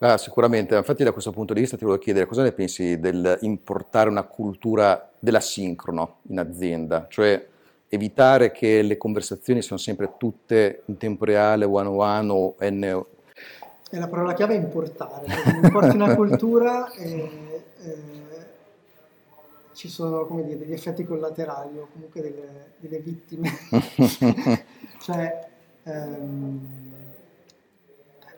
[0.02, 4.08] Ah, sicuramente, infatti da questo punto di vista ti volevo chiedere cosa ne pensi dell'importare
[4.08, 7.46] una cultura dell'asincrono in azienda, cioè
[7.90, 13.06] evitare che le conversazioni siano sempre tutte in tempo reale, one on one o N.
[13.92, 15.26] E la parola chiave è importare,
[15.64, 17.98] importi una cultura e, e
[19.74, 23.50] ci sono come dire, degli effetti collaterali o comunque delle, delle vittime.
[25.02, 25.48] cioè,
[25.84, 26.68] ehm,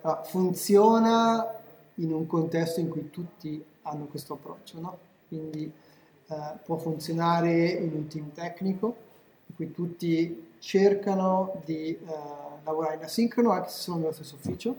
[0.01, 1.59] allora, funziona
[1.95, 4.97] in un contesto in cui tutti hanno questo approccio, no?
[5.27, 5.69] quindi
[6.27, 9.09] eh, può funzionare in un team tecnico
[9.51, 11.99] in cui tutti cercano di eh,
[12.63, 14.75] lavorare in asincrono anche se sono nello stesso ufficio,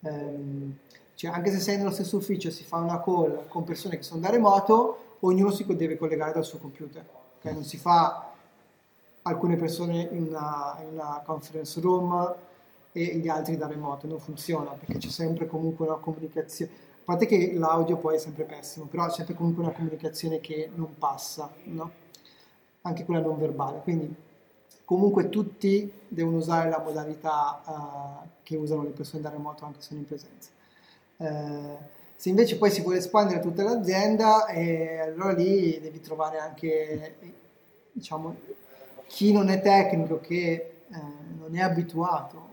[0.00, 0.76] ehm,
[1.14, 4.20] cioè anche se sei nello stesso ufficio si fa una call con persone che sono
[4.20, 7.04] da remoto, ognuno si deve collegare dal suo computer,
[7.38, 7.52] okay?
[7.54, 8.32] non si fa
[9.22, 12.34] alcune persone in una, in una conference room
[12.92, 17.26] e gli altri da remoto, non funziona perché c'è sempre comunque una comunicazione, a parte
[17.26, 21.50] che l'audio poi è sempre pessimo, però c'è sempre comunque una comunicazione che non passa,
[21.64, 22.06] no?
[22.88, 24.14] Anche quella non verbale, quindi
[24.84, 29.88] comunque tutti devono usare la modalità uh, che usano le persone da remoto anche se
[29.88, 30.50] sono in presenza.
[31.16, 31.76] Uh,
[32.16, 37.16] se invece poi si vuole espandere tutta l'azienda, eh, allora lì devi trovare anche
[37.92, 38.34] diciamo,
[39.06, 40.52] chi non è tecnico, che
[40.88, 41.00] eh,
[41.38, 42.46] non è abituato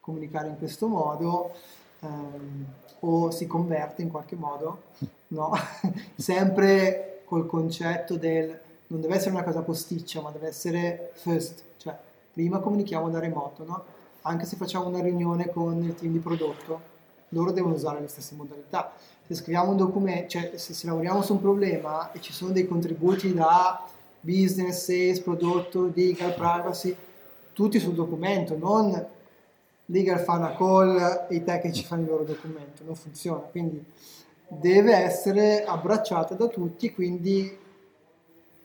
[0.00, 1.54] comunicare in questo modo
[2.00, 2.66] ehm,
[3.00, 4.82] o si converte in qualche modo,
[5.28, 5.52] no?
[6.16, 11.96] sempre col concetto del non deve essere una cosa posticcia, ma deve essere first, cioè
[12.32, 13.84] prima comunichiamo da remoto, no?
[14.22, 16.88] anche se facciamo una riunione con il team di prodotto,
[17.30, 18.92] loro devono usare le stesse modalità.
[19.26, 22.66] Se scriviamo un documento, cioè se, se lavoriamo su un problema e ci sono dei
[22.66, 23.86] contributi da
[24.20, 26.94] business, sales, prodotto, legal, privacy,
[27.52, 29.06] tutti sul documento, non
[29.86, 33.84] legal fa una call e i tecnici fanno il loro documento, non funziona, quindi
[34.48, 37.56] deve essere abbracciata da tutti, quindi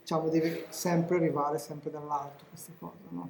[0.05, 3.29] diciamo deve sempre arrivare sempre dall'alto questa cosa, no?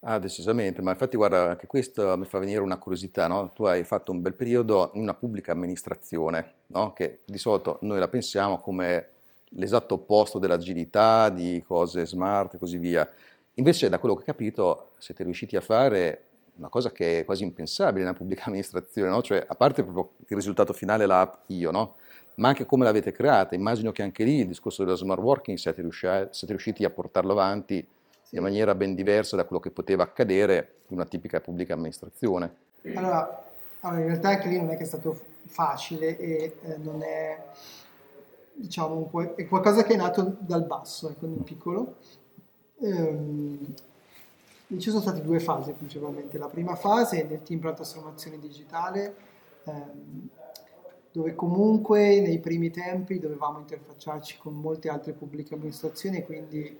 [0.00, 3.50] Ah, decisamente, ma infatti guarda, anche questo mi fa venire una curiosità, no?
[3.52, 6.94] Tu hai fatto un bel periodo in una pubblica amministrazione, no?
[6.94, 9.08] Che di solito noi la pensiamo come
[9.50, 13.06] l'esatto opposto dell'agilità, di cose smart e così via.
[13.54, 17.42] Invece, da quello che ho capito, siete riusciti a fare una cosa che è quasi
[17.42, 19.20] impensabile nella pubblica amministrazione, no?
[19.20, 21.96] cioè a parte proprio il risultato finale l'app io, no?
[22.40, 23.54] Ma anche come l'avete creata.
[23.54, 27.32] Immagino che anche lì il discorso dello smart working siete riusciti, siete riusciti a portarlo
[27.32, 27.86] avanti
[28.30, 32.54] in maniera ben diversa da quello che poteva accadere in una tipica pubblica amministrazione.
[32.94, 33.44] Allora,
[33.80, 37.42] allora in realtà anche lì non è che è stato facile e eh, non è,
[38.54, 41.96] diciamo, è qualcosa che è nato dal basso, ecco, nel piccolo.
[42.80, 43.74] Ehm,
[44.78, 46.38] ci sono state due fasi principalmente.
[46.38, 49.14] La prima fase è nel team per la trasformazione digitale,
[49.64, 50.28] ehm,
[51.12, 56.78] dove comunque nei primi tempi dovevamo interfacciarci con molte altre pubbliche amministrazioni e quindi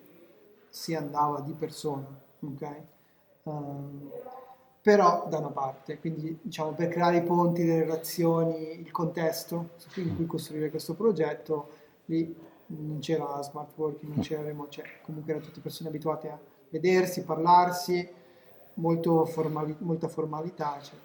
[0.68, 2.06] si andava di persona,
[2.40, 2.74] ok?
[3.42, 4.10] Um,
[4.82, 10.16] però da una parte, quindi diciamo per creare i ponti, le relazioni, il contesto in
[10.16, 11.68] cui costruire questo progetto,
[12.06, 12.34] lì
[12.66, 16.38] non c'era smart working, non c'era remote, cioè comunque erano tutte persone abituate a
[16.70, 18.08] vedersi, parlarsi,
[19.26, 20.80] formali, molta formalità.
[20.80, 20.98] Cioè.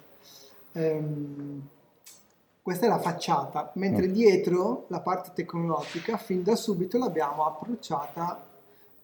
[0.72, 1.68] Ehm,
[2.66, 4.10] questa è la facciata, mentre mm.
[4.10, 8.44] dietro la parte tecnologica fin da subito l'abbiamo approcciata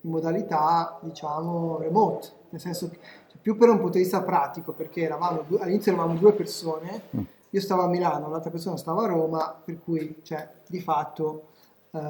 [0.01, 2.99] in modalità, diciamo, remote, nel senso che
[3.29, 7.03] cioè, più per un punto di vista pratico, perché eravamo due, all'inizio eravamo due persone,
[7.17, 7.23] mm.
[7.51, 11.51] io stavo a Milano, l'altra persona stava a Roma, per cui, cioè, di fatto,
[11.93, 12.01] eh,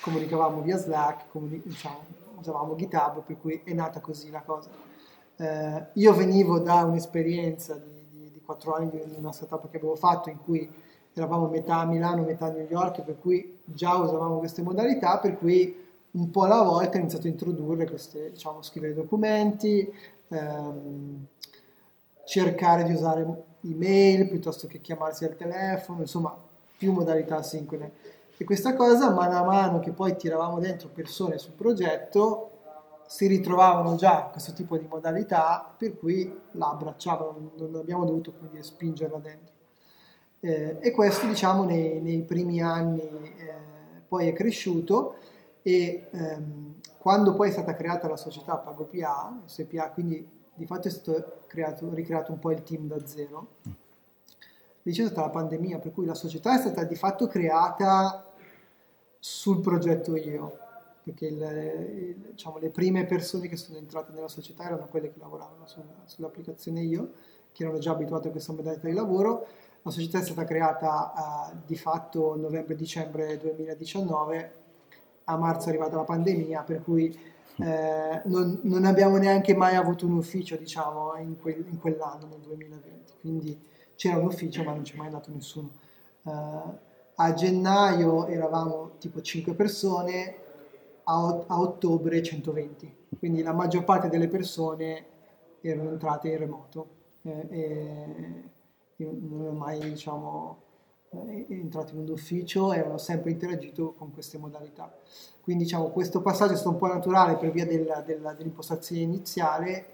[0.00, 2.00] comunicavamo via Slack, comuni- diciamo,
[2.40, 4.70] usavamo GitHub, per cui è nata così la cosa.
[5.36, 7.91] Eh, io venivo da un'esperienza di,
[8.52, 10.70] quattro anni di una startup che avevo fatto in cui
[11.14, 15.38] eravamo metà a Milano, metà a New York, per cui già usavamo queste modalità, per
[15.38, 15.80] cui
[16.12, 19.90] un po' alla volta ho iniziato a introdurre queste, diciamo, scrivere documenti,
[20.28, 21.26] ehm,
[22.24, 26.36] cercare di usare email piuttosto che chiamarsi al telefono, insomma,
[26.76, 27.92] più modalità asincrone.
[28.36, 32.50] E questa cosa, mano a mano che poi tiravamo dentro persone sul progetto,
[33.12, 38.62] si ritrovavano già questo tipo di modalità, per cui la abbracciavano, non abbiamo dovuto dire,
[38.62, 39.54] spingerla dentro.
[40.40, 45.16] Eh, e questo, diciamo, nei, nei primi anni eh, poi è cresciuto
[45.60, 50.90] e ehm, quando poi è stata creata la società PagoPA, SPA, quindi di fatto è
[50.90, 53.56] stato creato, ricreato un po' il team da zero,
[54.80, 58.24] lì c'è stata la pandemia, per cui la società è stata di fatto creata
[59.18, 60.56] sul progetto io,
[61.02, 65.18] perché il, il, diciamo, le prime persone che sono entrate nella società erano quelle che
[65.18, 67.12] lavoravano sul, sull'applicazione io,
[67.52, 69.46] che erano già abituate a questa modalità di lavoro.
[69.82, 74.52] La società è stata creata uh, di fatto novembre-dicembre 2019,
[75.24, 77.18] a marzo è arrivata la pandemia, per cui
[77.56, 82.40] eh, non, non, abbiamo neanche mai avuto un ufficio, diciamo, in, quel, in, quell'anno, nel
[82.40, 83.12] 2020.
[83.20, 83.60] Quindi
[83.96, 85.70] c'era un ufficio, ma non c'è mai andato nessuno.
[86.22, 86.30] Uh,
[87.16, 90.36] a gennaio eravamo tipo 5 persone,
[91.12, 92.96] a, a, ottobre 120.
[93.18, 95.06] Quindi la maggior parte delle persone
[95.60, 96.88] erano entrate in remoto.
[97.22, 100.60] Eh, e non ho mai, diciamo,
[101.48, 104.92] entrato in un ufficio e hanno sempre interagito con queste modalità.
[105.40, 109.86] Quindi diciamo, questo passaggio è stato un po' naturale per via della, della, dell'impostazione iniziale,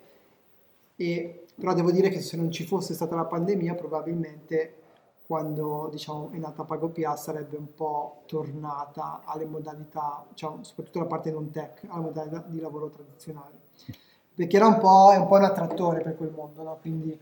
[0.96, 4.74] e, però devo dire che se non ci fosse stata la pandemia probabilmente
[5.28, 11.30] quando diciamo, è nata PagoPA sarebbe un po' tornata alle modalità, diciamo, soprattutto la parte
[11.30, 13.60] non tech, alle modalità di lavoro tradizionali.
[14.34, 16.78] Perché era un po', è un po' un attrattore per quel mondo, no?
[16.80, 17.20] quindi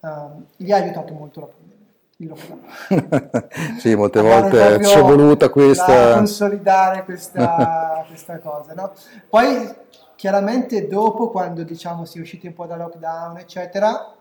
[0.00, 1.80] um, gli ha aiutato molto la pandemia
[2.16, 3.76] il lockdown.
[3.78, 6.14] sì, molte volte ci è voluta questa...
[6.14, 8.92] consolidare questa, questa cosa, no?
[9.28, 9.74] Poi
[10.16, 14.14] chiaramente dopo, quando diciamo si è usciti un po' dal lockdown, eccetera,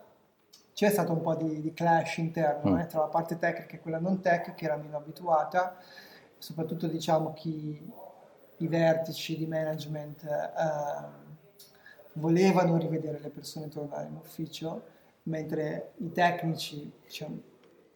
[0.73, 2.79] c'è stato un po' di, di clash interno mm.
[2.79, 5.75] eh, tra la parte tecnica e quella non tech, che era meno abituata,
[6.37, 7.91] soprattutto diciamo chi
[8.57, 11.29] i vertici di management eh,
[12.13, 14.83] volevano rivedere le persone tornare in ufficio,
[15.23, 17.39] mentre i tecnici diciamo,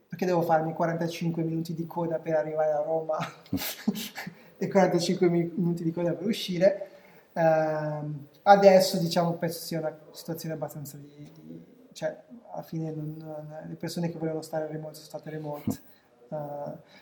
[0.08, 3.18] perché devo farmi 45 minuti di coda per arrivare a Roma
[4.58, 6.90] e 45 minuti di coda per uscire.
[7.34, 12.16] Uh, adesso diciamo penso sia una situazione abbastanza di, di cioè
[12.52, 15.80] alla fine non, le persone che volevano stare remote sono state remote.
[16.28, 16.38] Uh,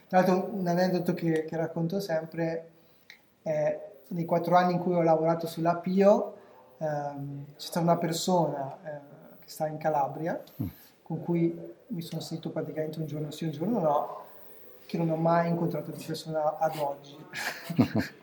[0.07, 2.69] tra l'altro un aneddoto che, che racconto sempre
[3.41, 6.35] è nei quattro anni in cui ho lavorato sull'Apio
[6.77, 10.67] um, c'è stata una persona uh, che sta in Calabria mm
[11.03, 11.55] con cui
[11.87, 14.21] mi sono sentito praticamente un giorno sì, un giorno no,
[14.85, 17.15] che non ho mai incontrato di persona ad oggi.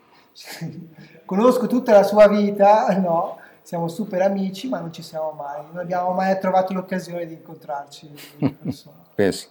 [1.24, 3.38] Conosco tutta la sua vita, no?
[3.70, 8.10] Siamo super amici, ma non ci siamo mai, non abbiamo mai trovato l'occasione di incontrarci
[8.38, 8.96] in persona.
[9.14, 9.50] Penso.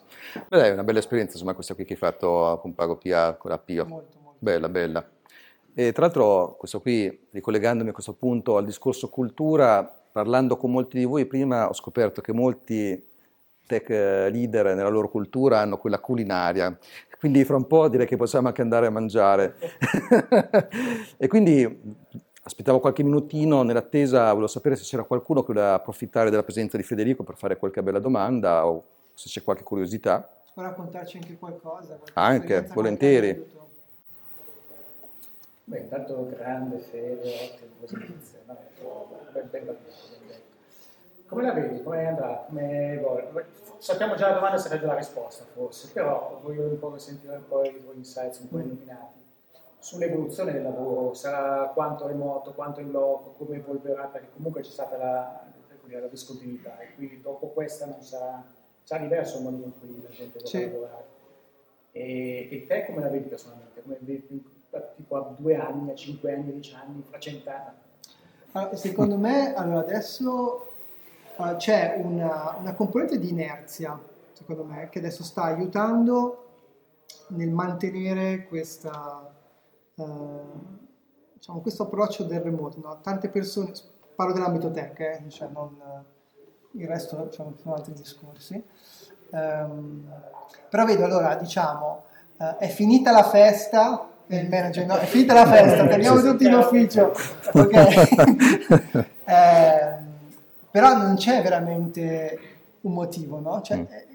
[0.50, 3.50] Beh, è una bella esperienza, insomma, questa qui che hai fatto con Pago Pia, con
[3.50, 3.86] la Pio.
[3.86, 4.38] Molto, molto.
[4.40, 5.10] Bella, bella.
[5.74, 10.98] E tra l'altro, questo qui, ricollegandomi a questo punto al discorso cultura, parlando con molti
[10.98, 13.02] di voi prima, ho scoperto che molti
[13.66, 16.78] tech leader nella loro cultura hanno quella culinaria.
[17.18, 19.56] Quindi fra un po' direi che possiamo anche andare a mangiare.
[21.16, 22.18] e quindi
[22.50, 26.84] aspettavo qualche minutino nell'attesa, volevo sapere se c'era qualcuno che voleva approfittare della presenza di
[26.84, 28.84] Federico per fare qualche bella domanda o
[29.14, 30.28] se c'è qualche curiosità.
[30.54, 32.00] Può raccontarci anche qualcosa?
[32.14, 33.58] Anche, volentieri.
[35.66, 37.60] Beh, intanto grande fede,
[39.52, 39.78] ben,
[41.28, 41.84] come la vedi?
[41.84, 42.46] Come andrà?
[42.48, 43.46] Come
[43.78, 47.64] Sappiamo già la domanda sarebbe la risposta, forse, però voglio un po' sentire un po'
[47.64, 49.19] i tuoi insights un po' illuminati
[49.80, 54.98] sull'evoluzione del lavoro, sarà quanto remoto, quanto in loco, come evolverà, perché comunque c'è stata
[54.98, 55.46] la,
[55.88, 58.44] la discontinuità e quindi dopo questa non sarà,
[58.84, 60.62] sarà diverso il modo in cui la gente vorrà sì.
[60.62, 61.08] lavorare.
[61.92, 63.82] E, e, te come la vedi personalmente?
[63.82, 64.44] Come vedi
[64.96, 67.78] tipo a due anni, a cinque anni, a dieci anni, a cent'anni?
[68.52, 70.74] Allora, secondo me, allora adesso
[71.38, 74.00] uh, c'è una, una, componente di inerzia,
[74.34, 76.46] secondo me, che adesso sta aiutando
[77.30, 79.32] nel mantenere questa,
[81.34, 82.80] diciamo, questo approccio del remoto.
[82.82, 83.00] No?
[83.02, 83.72] Tante persone,
[84.16, 85.78] parlo dell'ambito tech, eh, cioè non,
[86.72, 88.64] il resto diciamo, sono altri discorsi.
[89.32, 90.04] Um,
[90.70, 92.04] però vedo allora, diciamo,
[92.38, 96.54] uh, è finita la festa, il manager, no, è finita la festa, teniamo tutti in
[96.54, 97.14] ufficio,
[97.54, 97.74] ok?
[99.26, 99.98] eh,
[100.70, 102.40] però non c'è veramente
[102.82, 103.62] un motivo, no?
[103.62, 103.84] Cioè, mm.
[103.86, 104.06] è,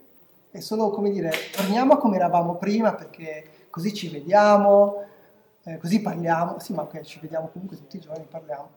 [0.52, 5.02] è, solo come dire, torniamo come eravamo prima perché così ci vediamo,
[5.64, 8.70] eh, così parliamo, sì ma ok, ci vediamo comunque tutti i giorni, parliamo.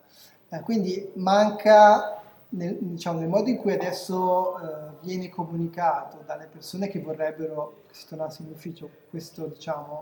[0.50, 6.88] Eh, quindi manca, nel, diciamo, nel modo in cui adesso eh, viene comunicato dalle persone
[6.88, 10.02] che vorrebbero che si tornasse in ufficio questo, diciamo,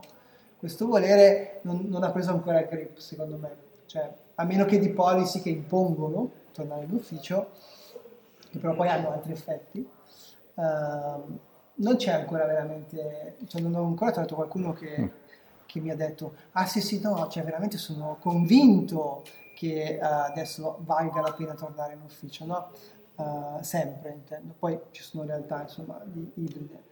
[0.58, 3.64] questo volere, non, non ha preso ancora il grip secondo me.
[3.88, 7.50] Cioè, a meno che di policy che impongono tornare in ufficio,
[8.50, 9.88] che però poi hanno altri effetti.
[10.54, 11.38] Uh,
[11.78, 15.08] non c'è ancora veramente, cioè non ho ancora trovato qualcuno che, mm.
[15.76, 19.24] Che, mi ha detto, ah sì sì no, cioè veramente sono convinto
[19.54, 22.70] che uh, adesso valga la pena tornare in ufficio, no?
[23.16, 26.84] Uh, sempre intendo, poi ci sono realtà insomma di ibride.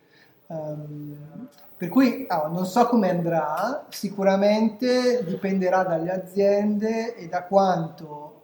[0.47, 8.41] Um, per cui oh, non so come andrà, sicuramente dipenderà dalle aziende e da quanto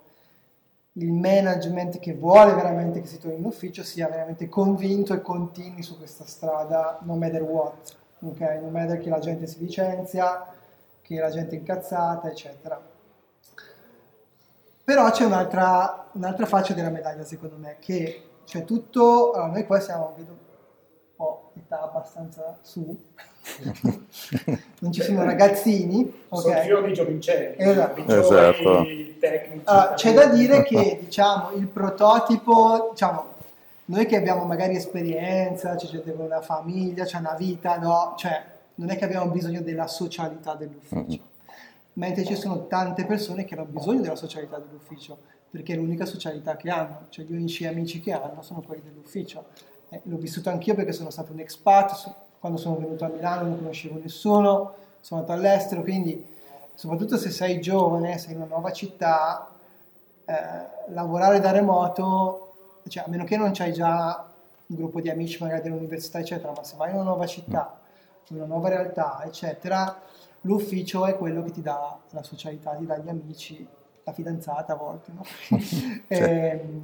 [0.94, 5.84] il management che vuole veramente che si torni in ufficio sia veramente convinto e continui
[5.84, 8.39] su questa strada no matter what, ok?
[8.61, 10.45] No matter che la gente si licenzia,
[11.01, 12.80] che la gente è incazzata, eccetera.
[14.84, 19.80] Però c'è un'altra, un'altra faccia della medaglia secondo me, che c'è tutto, allora noi qua
[19.80, 20.38] siamo, vedo, un
[21.15, 22.97] po' età abbastanza su,
[24.80, 26.41] non ci sono ragazzini, okay.
[26.41, 28.05] sono fiori giovincelli, esatto.
[28.07, 28.86] esatto.
[29.20, 29.63] tecnici.
[29.67, 33.34] Uh, c'è da dire che diciamo, il prototipo, diciamo,
[33.90, 38.16] noi che abbiamo magari esperienza, c'è gente con una famiglia, c'è una vita, no?
[38.18, 38.44] Cioè,
[38.76, 41.30] non è che abbiamo bisogno della socialità dell'ufficio
[42.00, 45.18] mentre ci sono tante persone che hanno bisogno della socialità dell'ufficio,
[45.50, 49.46] perché è l'unica socialità che hanno, cioè gli unici amici che hanno sono quelli dell'ufficio.
[49.90, 53.58] Eh, l'ho vissuto anch'io perché sono stato un expat, quando sono venuto a Milano non
[53.58, 56.26] conoscevo nessuno, sono andato all'estero, quindi
[56.74, 59.50] soprattutto se sei giovane, sei in una nuova città,
[60.24, 60.34] eh,
[60.92, 62.49] lavorare da remoto,
[62.88, 64.27] cioè, a meno che non c'hai già
[64.67, 67.80] un gruppo di amici magari dell'università, eccetera, ma se vai in una nuova città,
[68.30, 69.99] in una nuova realtà, eccetera,
[70.41, 73.67] l'ufficio è quello che ti dà la socialità, ti dà gli amici,
[74.03, 75.23] la fidanzata a volte, no?
[76.07, 76.80] eh,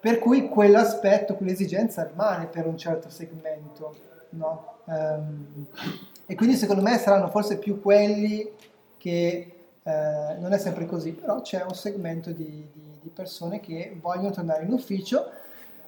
[0.00, 3.96] per cui quell'aspetto, quell'esigenza rimane per un certo segmento,
[4.30, 4.74] no?
[4.84, 5.66] Um,
[6.26, 8.48] e quindi secondo me saranno forse più quelli
[8.98, 12.85] che eh, non è sempre così, però c'è un segmento di, di
[13.16, 15.30] persone che vogliono tornare in ufficio.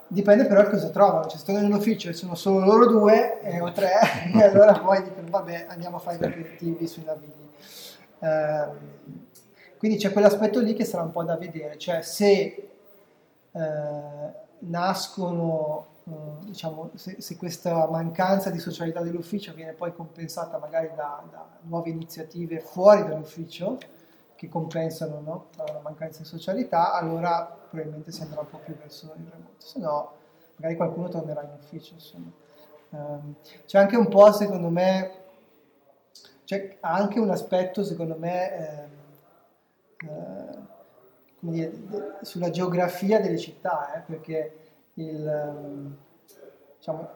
[0.06, 3.42] Dipende però da cosa trovano, cioè se stanno in ufficio e sono solo loro due
[3.42, 3.92] eh, o tre,
[4.34, 7.46] e allora poi dicono vabbè andiamo a fare gli aperitivi sui navigli.
[8.20, 8.96] Eh,
[9.76, 12.70] quindi c'è quell'aspetto lì che sarà un po' da vedere, cioè se
[13.52, 16.12] eh, nascono, eh,
[16.46, 21.90] diciamo, se, se, questa mancanza di socialità dell'ufficio viene poi compensata magari da, da nuove
[21.90, 23.78] iniziative fuori dall'ufficio,
[24.38, 25.46] che compensano no?
[25.56, 29.80] la mancanza di socialità, allora probabilmente si andrà un po' più verso il remoto, se
[29.80, 30.12] no
[30.58, 31.96] magari qualcuno tornerà in ufficio.
[32.90, 33.34] Um,
[33.66, 35.12] c'è anche un po', secondo me,
[36.44, 40.58] c'è anche un aspetto, secondo me, eh, eh,
[41.40, 41.72] dire,
[42.22, 44.58] sulla geografia delle città, eh, perché
[44.94, 45.96] il, um,
[46.76, 47.10] diciamo,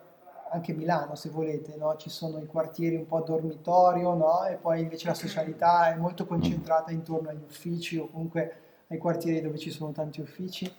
[0.52, 1.96] anche Milano se volete, no?
[1.96, 4.44] ci sono i quartieri un po' dormitorio no?
[4.44, 8.54] e poi invece la socialità è molto concentrata intorno agli uffici o comunque
[8.88, 10.70] ai quartieri dove ci sono tanti uffici,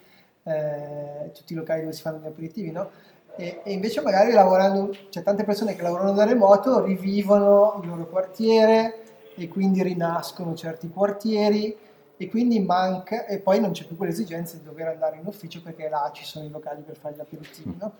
[0.43, 2.91] eh, tutti i locali dove si fanno gli aperitivi, no?
[3.35, 8.07] E, e, invece magari lavorando, c'è tante persone che lavorano da remoto, rivivono il loro
[8.07, 9.01] quartiere
[9.35, 11.75] e quindi rinascono certi quartieri
[12.15, 15.89] e quindi manca, e poi non c'è più quell'esigenza di dover andare in ufficio perché
[15.89, 17.91] là ci sono i locali per fare gli aperitivi, no?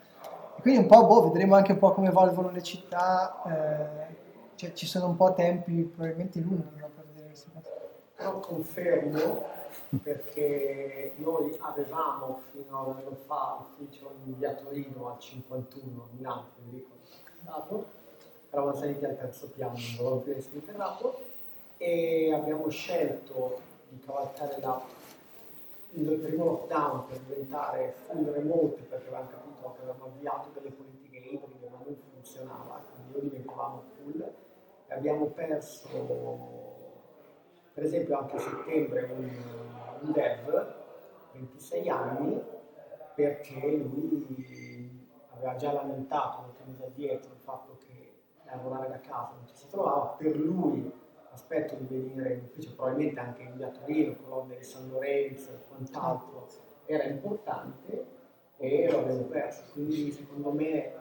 [0.61, 4.15] Quindi un po', boh, vedremo anche un po' come evolvono le città, eh,
[4.55, 7.69] cioè, ci sono un po' tempi probabilmente lunghi no, per vedere queste cose.
[8.15, 9.45] Però confermo,
[10.01, 16.05] perché noi avevamo fino a un anno fa l'ufficio in via Torino al 51 a
[16.15, 16.91] Milano, Federico
[17.43, 17.85] stato,
[18.49, 21.25] eravamo saliti al terzo piano, non volevamo più essere interrato,
[21.77, 24.81] e abbiamo scelto di cavalcare la,
[25.91, 31.17] il primo lockdown per diventare full remote perché avevamo capito che avevamo avviato delle politiche
[31.17, 34.33] ibride ma non funzionava, quindi noi diventavamo full.
[34.87, 35.89] E abbiamo perso,
[37.73, 39.29] per esempio anche a settembre, un,
[40.01, 40.75] un dev,
[41.33, 42.41] 26 anni,
[43.15, 48.13] perché lui aveva già lamentato molti mesi addietro il fatto che
[48.45, 50.91] lavorare da casa non ci si trovava, per lui
[51.29, 55.67] l'aspetto di venire in ufficio, probabilmente anche in via Torino, Colonna di San Lorenzo e
[55.67, 56.47] quant'altro,
[56.85, 58.21] era importante
[58.63, 59.63] e lo abbiamo perso.
[59.73, 60.93] Quindi secondo me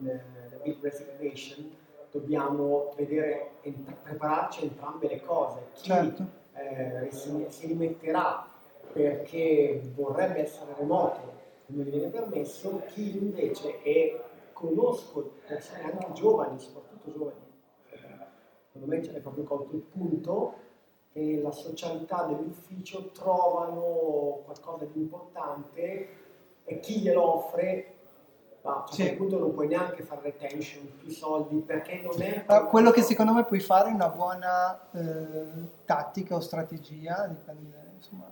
[0.00, 1.74] in uh, The Big Resignation
[2.10, 5.60] dobbiamo vedere, ent- prepararci entrambe le cose.
[5.72, 6.26] Chi certo.
[6.52, 8.46] eh, si, si rimetterà
[8.92, 11.20] perché vorrebbe essere remoto
[11.66, 17.40] e non gli viene permesso, chi invece è, conosco persone anche giovani, soprattutto giovani,
[18.72, 20.54] secondo me è proprio colto il punto
[21.12, 26.24] che la socialità dell'ufficio trovano qualcosa di importante
[26.66, 27.94] e chi glielo offre
[28.66, 29.12] ma a sì.
[29.12, 32.44] punto non puoi neanche fare retention, più soldi, perché non è...
[32.48, 37.92] Uh, quello che secondo me puoi fare è una buona eh, tattica o strategia, dipende,
[37.94, 38.28] insomma,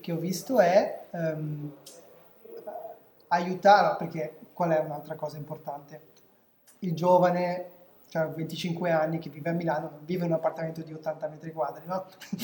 [0.00, 1.72] che ho visto è um,
[3.28, 6.00] aiutare, perché qual è un'altra cosa importante?
[6.80, 7.70] Il giovane
[8.12, 11.50] cioè 25 anni che vive a Milano, non vive in un appartamento di 80 metri
[11.50, 12.04] quadri, no?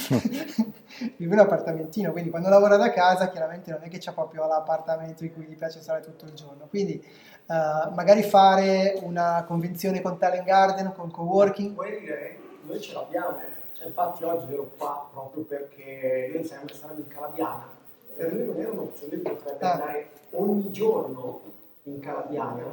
[1.19, 4.47] vive in un appartamentino, quindi quando lavora da casa chiaramente non è che c'è proprio
[4.47, 7.07] l'appartamento in cui gli piace stare tutto il giorno, quindi
[7.49, 11.75] uh, magari fare una convenzione con Talent Garden, con coworking.
[11.75, 13.37] Puoi dire, noi ce l'abbiamo,
[13.75, 17.69] cioè, infatti oggi ero qua proprio perché noi iniziamo a stare in Calabiana,
[18.17, 19.73] per lui non era un'opzione, lui potrebbe ah.
[19.73, 21.43] andare ogni giorno
[21.83, 22.65] in Calabiana,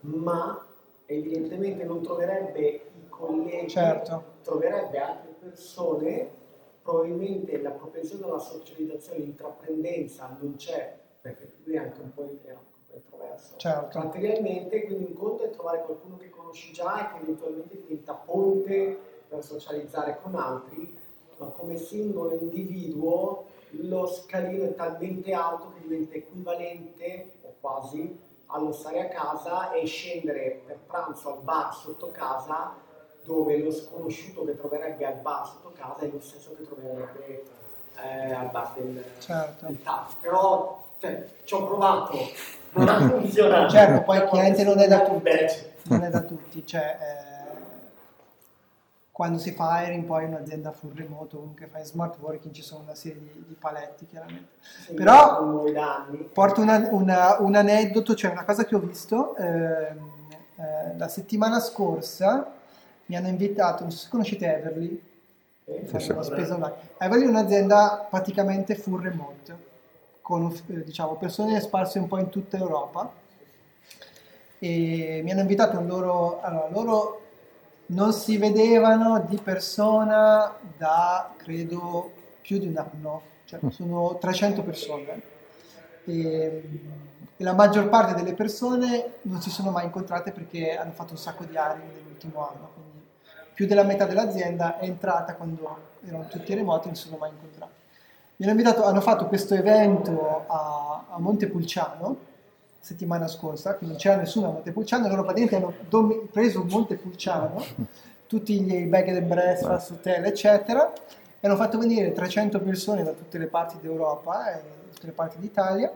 [0.00, 0.66] ma
[1.16, 4.24] evidentemente non troverebbe i colleghi, certo.
[4.42, 6.30] troverebbe altre persone,
[6.82, 12.70] probabilmente la propensione alla socializzazione, l'intraprendenza non c'è, perché lui è anche un po' introverso
[13.56, 13.98] certo.
[13.98, 18.98] materialmente, quindi un conto è trovare qualcuno che conosci già e che eventualmente diventa ponte
[19.28, 20.96] per socializzare con altri,
[21.38, 28.18] ma come singolo individuo lo scalino è talmente alto che diventa equivalente o quasi
[28.52, 32.74] allo stare a casa e scendere per pranzo al bar sotto casa
[33.24, 37.44] dove lo sconosciuto che troverebbe al bar sotto casa è lo stesso che troverebbe
[37.96, 39.66] eh, al bar del, certo.
[39.66, 40.14] del TAP.
[40.20, 42.18] Però cioè, ci ho provato,
[42.72, 43.70] non ha funzionato.
[43.70, 45.30] Certo, poi chiaramente non è da tutti.
[45.84, 47.31] Non è da tutti, cioè, eh,
[49.22, 52.82] quando si fa hiring poi in un'azienda full remote comunque fai smart working ci sono
[52.82, 54.48] una serie di, di paletti chiaramente.
[54.84, 55.62] Sì, però
[56.32, 61.60] porto una, una, un aneddoto cioè una cosa che ho visto eh, eh, la settimana
[61.60, 62.52] scorsa
[63.06, 65.02] mi hanno invitato non so se conoscete Everly.
[65.66, 66.74] Eh, fare una spesa online.
[66.98, 69.56] Everly è un'azienda praticamente full remote
[70.20, 73.08] con eh, diciamo, persone sparse un po' in tutta Europa.
[74.58, 77.21] E mi hanno invitato loro allora loro
[77.92, 83.68] non si vedevano di persona da credo più di un anno, cioè mm.
[83.68, 85.22] sono 300 persone
[86.04, 91.12] e, e, la maggior parte delle persone non si sono mai incontrate perché hanno fatto
[91.12, 93.04] un sacco di anni nell'ultimo anno, quindi
[93.54, 97.30] più della metà dell'azienda è entrata quando erano tutti remoti e non si sono mai
[97.30, 97.72] incontrati.
[98.36, 102.30] Mi hanno, invitato, hanno fatto questo evento a, a Montepulciano
[102.82, 107.64] settimana scorsa, che non c'era nessuno a Montepulciano, loro praticamente hanno dom- preso Montepulciano,
[108.26, 110.92] tutti i bag and breakfast, hotel, eccetera,
[111.40, 114.62] e hanno fatto venire 300 persone da tutte le parti d'Europa e
[114.92, 115.92] tutte le parti d'Italia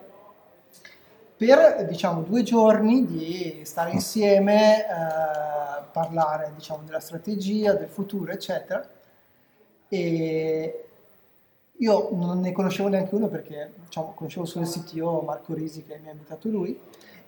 [1.37, 8.89] per diciamo due giorni di stare insieme, eh, parlare diciamo della strategia, del futuro, eccetera.
[9.89, 10.86] E,
[11.79, 15.99] io non ne conoscevo neanche uno perché diciamo, conoscevo solo il CTO Marco Risi che
[16.03, 16.79] mi ha invitato lui,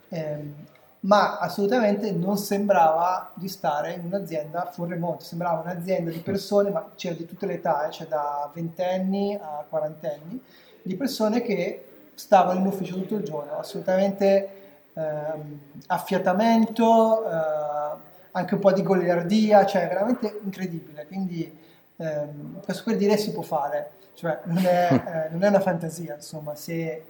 [0.09, 0.53] ehm,
[1.01, 6.91] ma assolutamente non sembrava di stare in un'azienda full remote, sembrava un'azienda di persone, ma
[6.95, 10.41] c'era di tutte le età, eh, cioè da ventenni a quarantenni,
[10.81, 11.85] di persone che
[12.15, 14.49] stavano in ufficio tutto il giorno, assolutamente
[14.93, 17.97] ehm, affiatamento, eh,
[18.31, 21.58] anche un po' di goliardia, cioè veramente incredibile, quindi
[21.99, 26.15] ehm, questo per dire si può fare cioè non è, eh, non è una fantasia,
[26.15, 27.03] insomma, se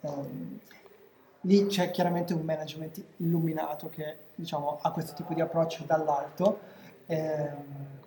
[0.00, 0.58] ehm,
[1.42, 6.58] lì c'è chiaramente un management illuminato che diciamo, ha questo tipo di approccio dall'alto.
[7.06, 7.98] Ehm,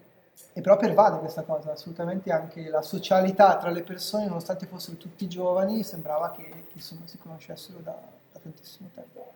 [0.56, 5.28] e però pervade questa cosa, assolutamente anche la socialità tra le persone, nonostante fossero tutti
[5.30, 7.98] giovani, sembrava che, che insomma, si conoscessero da,
[8.32, 9.32] da tantissimo tempo.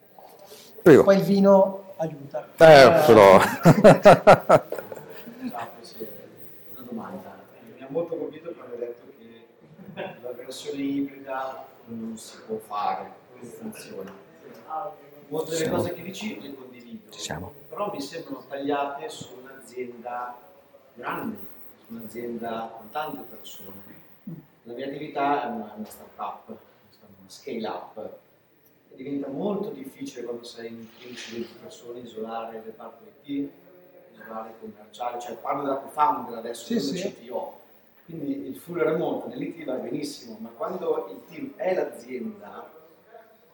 [0.84, 1.04] Prego.
[1.04, 2.46] Poi il vino aiuta.
[2.58, 3.40] Eh, eh però.
[6.76, 7.36] una domanda.
[7.78, 9.06] Mi ha molto colpito quando hai detto
[9.94, 14.14] la versione ibrida non si può fare, non funziona.
[15.28, 20.38] Molte delle cose che dici le condivido, però mi sembrano tagliate su un'azienda
[20.94, 21.38] grande,
[21.86, 23.96] su un'azienda con tante persone.
[24.64, 28.18] La mia attività è una, una start-up, una scale-up,
[28.94, 33.50] diventa molto difficile quando sei in 15-20 persone isolare le parti IT,
[34.14, 37.10] isolare il commerciale, cioè parlo della co-founder adesso, sì, sì.
[37.10, 37.66] CTO
[38.08, 42.72] quindi il full remote nell'IT va benissimo, ma quando il team è l'azienda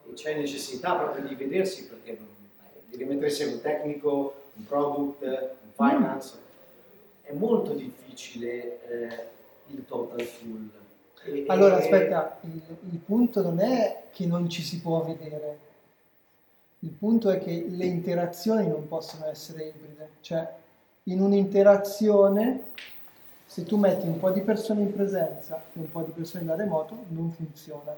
[0.07, 2.19] e c'è necessità proprio di vedersi perché
[2.85, 6.37] devi mettere insieme un tecnico, un product, un finance,
[7.23, 8.51] è molto difficile
[8.87, 9.27] eh,
[9.69, 10.69] il total full.
[11.23, 15.57] E, allora aspetta, il, il punto non è che non ci si può vedere,
[16.79, 20.47] il punto è che le interazioni non possono essere ibride, cioè
[21.05, 22.65] in un'interazione
[23.53, 26.55] se tu metti un po' di persone in presenza e un po' di persone da
[26.55, 27.95] remoto, non funziona.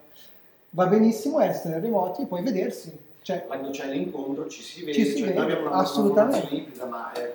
[0.72, 2.93] Va benissimo essere remoti e poi vedersi.
[3.22, 6.53] Cioè, Quando c'è l'incontro ci si vede, ci si cioè, vede noi abbiamo una assolutamente.
[6.53, 7.34] ibrida, ma è,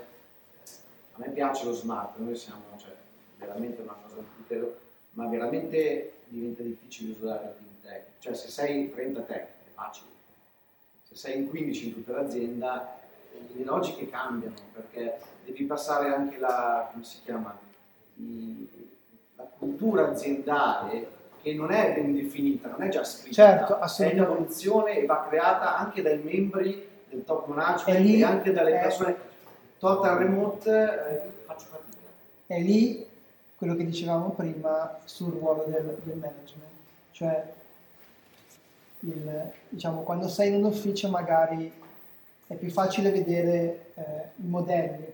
[1.14, 2.94] a me piace lo smart, noi siamo cioè,
[3.38, 4.66] veramente una cosa di
[5.12, 8.04] ma veramente diventa difficile usare il team tech.
[8.18, 10.08] Cioè se sei 30 tech è facile,
[11.08, 12.98] se sei in 15 in tutta l'azienda
[13.54, 17.68] le logiche cambiano perché devi passare anche la, come si chiama,
[19.36, 24.20] la cultura aziendale che non è ben definita, non è già scritta, Certo, è in
[24.20, 28.78] evoluzione e va creata anche dai membri del top management E e, lì anche dalle
[28.78, 29.16] è- persone
[29.78, 31.96] total remote, eh, faccio fatica.
[32.46, 33.06] È lì
[33.56, 36.70] quello che dicevamo prima sul ruolo del, del management,
[37.12, 37.52] cioè
[39.00, 41.72] il- diciamo, quando sei in un ufficio magari
[42.46, 44.02] è più facile vedere eh,
[44.36, 45.06] i modelli,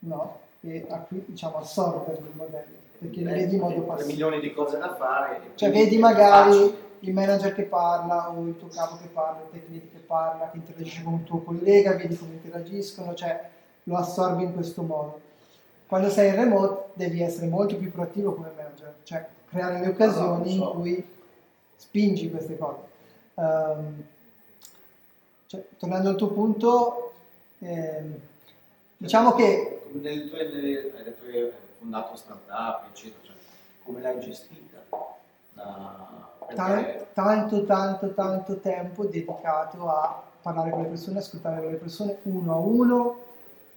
[0.00, 0.40] no?
[0.60, 0.86] E
[1.26, 4.08] diciamo, assorberli i modelli, perché li Eh, vedi in modo passivo.
[4.08, 5.40] milioni di cose da fare.
[5.54, 9.90] Cioè vedi magari il manager che parla o il tuo capo che parla, il lead
[9.92, 13.48] che parla, che interagisce con un tuo collega, vedi come interagiscono, cioè
[13.84, 15.20] lo assorbi in questo modo.
[15.86, 20.56] Quando sei in remote devi essere molto più proattivo come manager, cioè creare le occasioni
[20.56, 20.76] No, no, lo so.
[20.76, 21.06] in cui
[21.76, 22.78] spingi queste cose.
[23.34, 24.02] Ehm,
[25.46, 27.12] cioè, tornando al tuo punto,
[27.60, 28.14] ehm,
[28.96, 33.34] diciamo che Nel tuo, nelle- hai detto che hai fondato startup, eccetera, cioè,
[33.84, 34.82] come l'hai gestita?
[35.54, 42.18] Da- perché- tanto, tanto, tanto tempo dedicato a parlare con le persone, ascoltare le persone
[42.22, 43.20] uno a uno,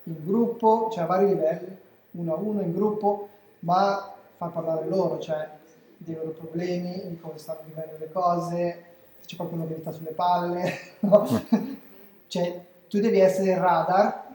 [0.03, 1.77] in gruppo, cioè a vari livelli,
[2.11, 5.47] uno a uno, in gruppo, ma far parlare loro, cioè
[5.97, 8.83] dei loro problemi, di come stanno vivendo le cose,
[9.19, 11.27] se c'è qualcuno che gli sta sulle palle, no?
[12.27, 14.27] cioè tu devi essere il radar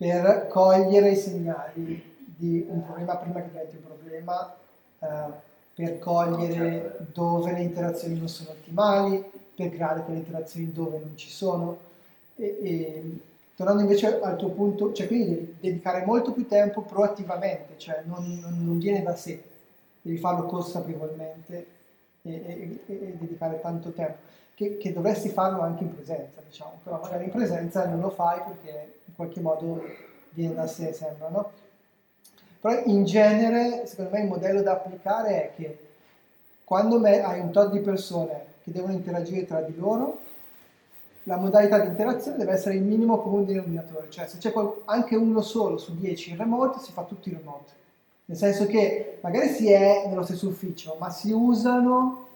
[0.00, 4.56] per cogliere i segnali di un problema prima che diventi un problema,
[5.00, 5.06] eh,
[5.74, 9.22] per cogliere dove le interazioni non sono ottimali,
[9.54, 11.78] per creare quelle interazioni dove non ci sono.
[12.36, 13.18] E, e
[13.56, 18.38] tornando invece al tuo punto, cioè quindi devi dedicare molto più tempo proattivamente, cioè non,
[18.42, 19.42] non- non viene da sé,
[20.00, 21.66] devi farlo consapevolmente
[22.22, 24.16] e, e- e- e dedicare tanto tempo,
[24.60, 28.42] che, che dovresti farlo anche in presenza, diciamo, però magari in presenza non lo fai
[28.46, 29.82] perché in qualche modo
[30.32, 31.50] viene da sé, sembra, no?
[32.60, 35.78] Però in genere, secondo me, il modello da applicare è che
[36.62, 40.18] quando me- hai un tot di persone che devono interagire tra di loro,
[41.22, 45.16] la modalità di interazione deve essere il minimo comune denominatore, cioè se c'è qual- anche
[45.16, 47.72] uno solo su 10 in remote, si fa tutti in remote.
[48.26, 52.28] Nel senso che magari si è nello stesso ufficio, ma si usano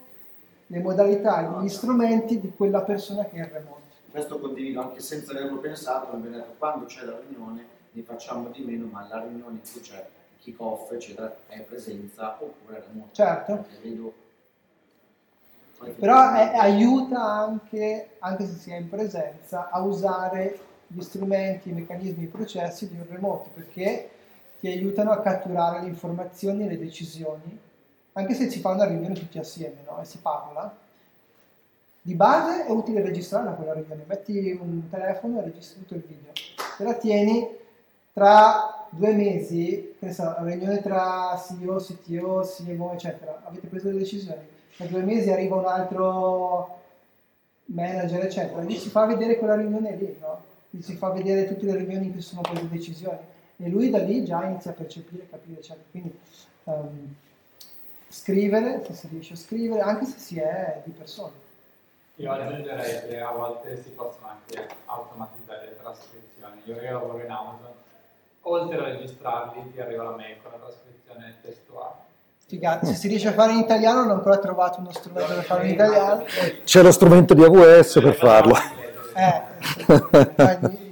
[0.66, 3.82] le modalità e gli strumenti di quella persona che è in remote.
[4.10, 8.62] Questo condivido anche senza averlo pensato, abbiamo detto quando c'è la riunione ne facciamo di
[8.62, 10.04] meno, ma la riunione in cui c'è
[10.38, 13.14] kick off, eccetera, è presenza oppure remoto.
[13.14, 13.64] Certo.
[15.98, 21.72] Però è- aiuta anche, anche se si è in presenza, a usare gli strumenti, i
[21.72, 24.10] meccanismi, i processi di un remoto, perché
[24.60, 27.58] ti aiutano a catturare le informazioni e le decisioni,
[28.14, 30.00] anche se si fa una riunione tutti assieme no?
[30.00, 30.76] e si parla.
[32.00, 36.32] Di base è utile registrarla quella riunione, metti un telefono e registri tutto il video,
[36.76, 37.48] te la tieni
[38.12, 44.46] tra due mesi, che so, riunione tra CEO, CTO, CMO, eccetera, avete preso le decisioni,
[44.76, 46.78] tra due mesi arriva un altro
[47.66, 50.42] manager, eccetera, gli si fa vedere quella riunione lì, no?
[50.70, 53.18] Gli si fa vedere tutte le riunioni in cui sono prese decisioni
[53.56, 55.84] e lui da lì già inizia a percepire, capire, eccetera.
[55.90, 56.18] Quindi
[56.64, 57.14] ehm,
[58.14, 61.32] scrivere, se si riesce a scrivere, anche se si è di persona.
[62.16, 66.60] Io aggiungerei che a volte si possono anche automatizzare le trascrizioni.
[66.64, 67.72] Io che lavoro in Amazon,
[68.42, 72.02] oltre a registrarli ti arriva la mail con la trascrizione testuale.
[72.46, 72.86] Figata.
[72.86, 75.64] Se si riesce a fare in italiano, non ho ancora trovato uno strumento per farlo
[75.64, 76.24] in italiano.
[76.62, 78.54] C'è lo strumento di AWS per farlo.
[79.16, 79.42] Eh,
[80.34, 80.83] poi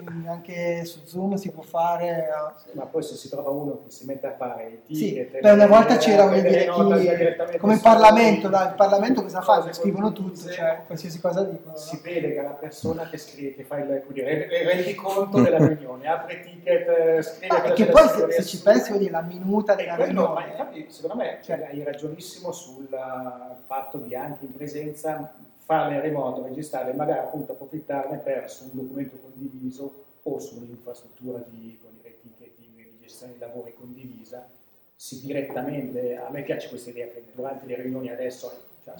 [0.46, 2.28] anche su Zoom si può fare.
[2.28, 5.40] eh, Ma poi se si trova uno che si mette a fare i Sì, ticket,
[5.40, 9.40] beh, una le- volta c'era, voglio dire, chi- come in Parlamento, dai, il Parlamento cosa
[9.40, 9.56] fa?
[9.56, 11.76] cose Scrivono tutto, cioè qualsiasi cosa dicono.
[11.76, 16.06] Si vede che la persona che scrive, che fa il, dire, il rendiconto della riunione,
[16.08, 19.22] apre ticket, eh, scrive Ah, cosa perché c'è poi se, ci pensi, vuol dire la
[19.22, 20.50] minuta della quello, ma riunione.
[20.50, 25.32] infatti, secondo me cioè, hai ragionissimo sul eh, fatto di anche in presenza
[25.64, 31.78] farle remoto, registrarle, magari appunto approfittarne per su un documento condiviso o su un'infrastruttura di
[31.78, 34.48] dire, ticketing, di gestione dei lavori condivisa,
[34.94, 38.50] sì, direttamente, a me piace questa idea che durante le riunioni adesso
[38.84, 38.94] cioè,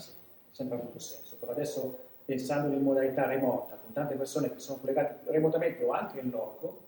[0.51, 5.31] sembra tutto senso, però adesso pensando in modalità remota, con tante persone che sono collegate
[5.31, 6.79] remotamente o anche in loco,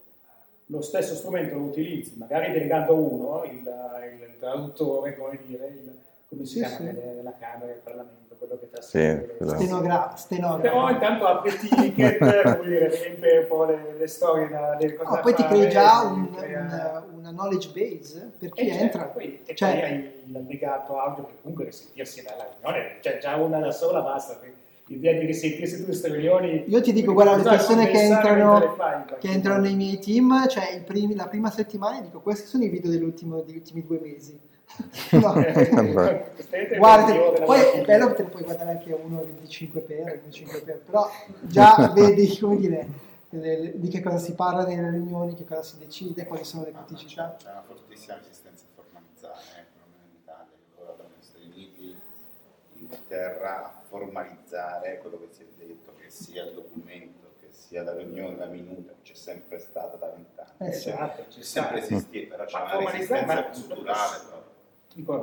[0.68, 5.98] lo stesso strumento lo utilizzi, magari delegando uno, il, il traduttore, come dire, il,
[6.36, 6.84] come si Sì, chiama sì.
[6.84, 9.56] nella Camera del Parlamento, quello che Sì, trascrive le- quello.
[9.56, 10.62] Stenografo, stenografo.
[10.62, 12.18] Però intanto apri i ticket,
[12.58, 15.70] come dire, riempie un po' le, le storie da, delle cose No, poi ti crei
[15.70, 19.04] già un- crea- un- una knowledge base per chi E certo, entra.
[19.06, 23.36] poi, e Cioè- poi hai l'allegato audio che comunque deve sentirsi dalla riunione, cioè già
[23.36, 24.40] una da sola basta,
[24.88, 26.64] l'idea di risentirsi tutte queste riunioni.
[26.68, 30.48] Io ti dico, guarda, le persone che entrano, le fai, che entrano nei miei team,
[30.48, 34.00] cioè i primi- la prima settimana, dico, questi sono i video dell'ultimo- degli ultimi due
[34.00, 34.40] mesi.
[35.12, 35.34] No.
[36.78, 40.30] Guarda, poi è bello che te lo puoi guardare anche a uno di 5x, di
[40.30, 41.10] 5x, però
[41.42, 42.88] già vedi, come dire,
[43.30, 47.36] di che cosa si parla nelle riunioni, che cosa si decide, quali sono le criticità.
[47.38, 50.52] C'è una fortissima resistenza a formalizzare, eh, perlomeno in Italia,
[50.86, 56.44] lavoro negli Stati Uniti, in Inghilterra, a formalizzare quello che si è detto, che sia
[56.46, 60.50] il documento, che sia la riunione, la minuta, c'è sempre stata da vent'anni.
[60.60, 60.68] Eh.
[60.70, 61.62] Esatto, C'è ci sta.
[61.62, 64.54] sempre esistito, però c'è Ma una resistenza culturale proprio.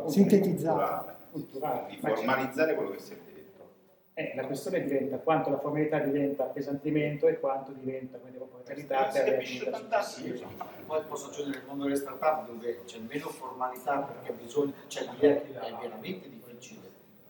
[0.09, 1.17] Sintetizzata.
[1.31, 3.71] culturale, di formalizzare quello che si è detto.
[4.15, 9.23] Eh, la questione diventa quanto la formalità diventa appesantimento e quanto diventa quindi qualità si
[9.23, 10.47] per successive.
[10.87, 15.27] Poi posso aggiungere nel mondo delle startup dove c'è meno formalità perché bisogna, cioè lì
[15.27, 15.43] è,
[15.81, 16.81] veramente difficile.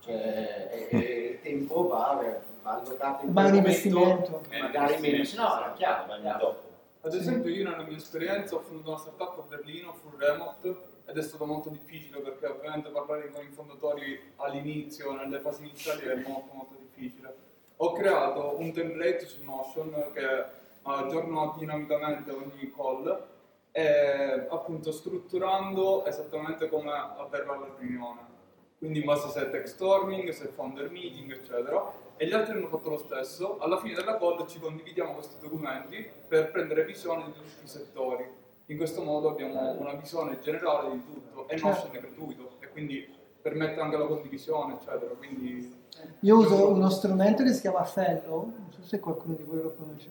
[0.00, 4.30] Cioè, e- e il tempo va, va allocato in Ma è un quel investimento.
[4.30, 6.70] momento, magari meno, se no è chiaro.
[7.04, 10.76] Ad esempio io nella mia esperienza ho fondato una startup a Berlino, full remote,
[11.12, 16.06] ed è stato molto difficile perché ovviamente parlare con i fondatori all'inizio, nelle fasi iniziali,
[16.06, 17.34] è molto molto difficile.
[17.76, 23.26] Ho creato un template su Notion che aggiorno dinamicamente ogni call
[23.72, 28.30] e appunto strutturando esattamente come avverrà la riunione.
[28.78, 31.92] Quindi in base se è text storming, se è founder meeting, eccetera.
[32.16, 33.58] E gli altri hanno fatto lo stesso.
[33.58, 38.41] Alla fine della call ci condividiamo questi documenti per prendere visione di tutti i settori.
[38.66, 43.06] In questo modo abbiamo una visione generale di tutto e Notion è gratuito e quindi
[43.42, 45.12] permette anche la condivisione, eccetera.
[45.18, 45.74] Quindi
[46.20, 49.74] Io uso uno strumento che si chiama Fellow, non so se qualcuno di voi lo
[49.74, 50.10] conosce.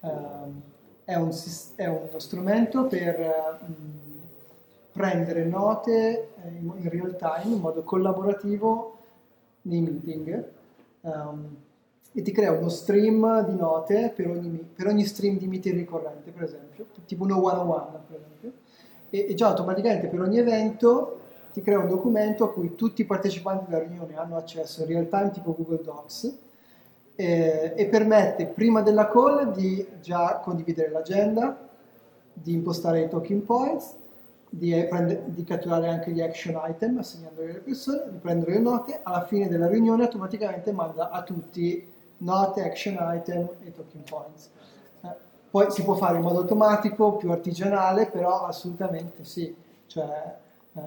[0.00, 0.62] Ehm,
[1.04, 1.30] è, un
[1.76, 3.74] è uno strumento per mh,
[4.92, 8.98] prendere note eh, in, in real time, in modo collaborativo
[9.62, 10.48] nei meeting
[11.02, 11.56] ehm,
[12.16, 16.30] e ti crea uno stream di note per ogni, per ogni stream di meeting ricorrente,
[16.30, 18.52] per esempio, tipo uno one-on-one, per esempio,
[19.10, 21.18] e, e già automaticamente per ogni evento
[21.52, 25.08] ti crea un documento a cui tutti i partecipanti della riunione hanno accesso in real
[25.08, 26.36] time, tipo Google Docs,
[27.16, 31.68] eh, e permette prima della call di già condividere l'agenda,
[32.32, 33.94] di impostare i talking points,
[34.48, 38.60] di, eh, prende- di catturare anche gli action item assegnandoli alle persone, di prendere le
[38.60, 44.50] note, alla fine della riunione automaticamente manda a tutti note, action item e talking points.
[45.02, 45.08] Eh,
[45.50, 49.54] poi si può fare in modo automatico, più artigianale, però assolutamente sì,
[49.86, 50.36] cioè
[50.72, 50.80] eh,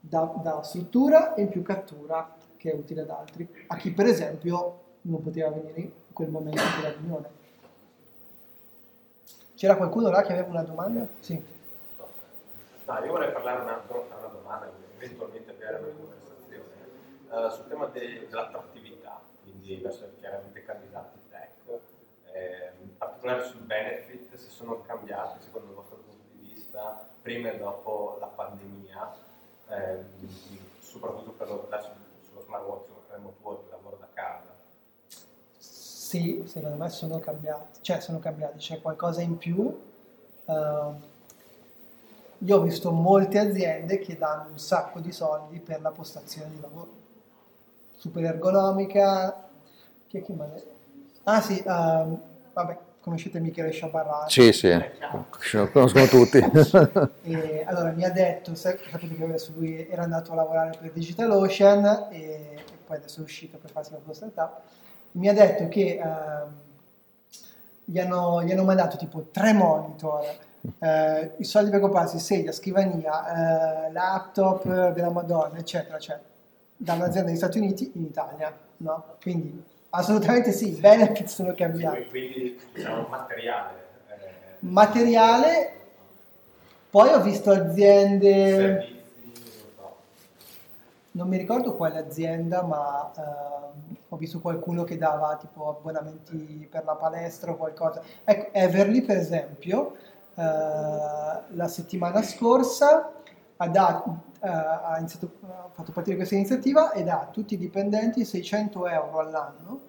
[0.00, 4.06] dà, dà struttura e in più cattura che è utile ad altri, a chi per
[4.06, 7.36] esempio non poteva venire in quel momento della riunione.
[9.54, 11.06] C'era qualcuno là che aveva una domanda?
[11.20, 11.42] Sì.
[12.86, 16.64] No, io vorrei parlare un attimo, una domanda, eventualmente avviare una conversazione
[17.30, 18.97] eh, sul tema de- dell'attrattività,
[19.68, 21.50] quindi verso chiaramente candidati tech,
[22.32, 27.52] eh, in particolare sul benefit, se sono cambiati secondo il vostro punto di vista prima
[27.52, 29.14] e dopo la pandemia,
[29.68, 30.04] ehm,
[30.80, 31.90] soprattutto per lo, adesso
[32.26, 34.56] sullo smart working, remote work, il lavoro da casa.
[35.58, 39.78] Sì, secondo me sono cambiati, cioè sono cambiati, c'è qualcosa in più.
[40.46, 41.16] Eh,
[42.38, 46.60] io ho visto molte aziende che danno un sacco di soldi per la postazione di
[46.60, 46.88] lavoro.
[47.96, 49.47] Super ergonomica.
[50.08, 50.72] Chi è che detto?
[51.24, 52.18] Ah sì, ehm,
[52.54, 54.32] vabbè, conoscete Michele Sciabarrati.
[54.32, 54.72] Sì, sì,
[55.52, 56.38] lo conoscono tutti.
[57.22, 60.92] E allora mi ha detto, sa- sapete che adesso lui era andato a lavorare per
[60.92, 64.60] DigitalOcean e, e poi adesso è uscito per farsi la sua startup,
[65.12, 66.52] mi ha detto che ehm,
[67.84, 70.24] gli, hanno, gli hanno mandato tipo tre monitor,
[70.78, 76.18] eh, i soldi per comprarsi sedia, scrivania, eh, laptop della Madonna, eccetera, cioè
[76.74, 79.04] da un'azienda degli Stati Uniti in Italia, no?
[79.20, 82.06] Quindi assolutamente sì, i benefit sono cambiati.
[82.06, 83.86] Quindi diciamo materiale.
[84.08, 84.30] eh,
[84.60, 85.72] Materiale,
[86.90, 88.54] poi ho visto aziende...
[88.54, 89.96] servizi, non so.
[91.12, 96.84] Non mi ricordo quale azienda, ma ehm, ho visto qualcuno che dava tipo abbonamenti per
[96.84, 98.02] la palestra o qualcosa.
[98.24, 99.96] Ecco, Everly per esempio,
[100.34, 103.12] eh, la settimana scorsa
[103.58, 107.58] ha, dato- eh, ha iniziato- ha fatto partire questa iniziativa e dà a tutti i
[107.58, 109.80] dipendenti 600 euro all'anno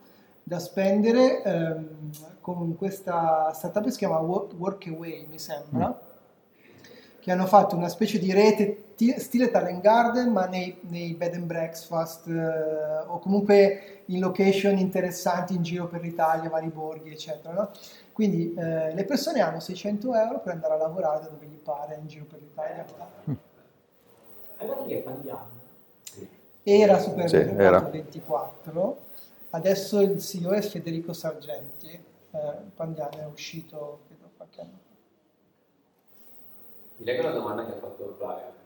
[0.44, 2.10] da spendere ehm,
[2.42, 6.00] con questa startup che si chiama Work- Workaway, mi sembra
[7.20, 11.36] che hanno fatto una specie di rete ti- stile Talent Garden, ma nei, nei bed
[11.36, 17.54] and breakfast eh, o comunque in location interessanti in giro per l'Italia, vari borghi, eccetera.
[17.54, 17.70] no?
[18.14, 21.98] Quindi eh, le persone hanno 600 euro per andare a lavorare da dove gli pare
[22.02, 22.86] in giro per l'Italia.
[24.60, 25.58] Allora lì è Pagliano.
[26.64, 27.80] Era super Sì, era.
[27.80, 28.98] 24,
[29.52, 34.96] adesso il CEO è Federico Sargenti, eh, Pandiano è uscito credo qualche anno fa.
[36.98, 38.58] Mi lega una domanda che ha fatto Flavio.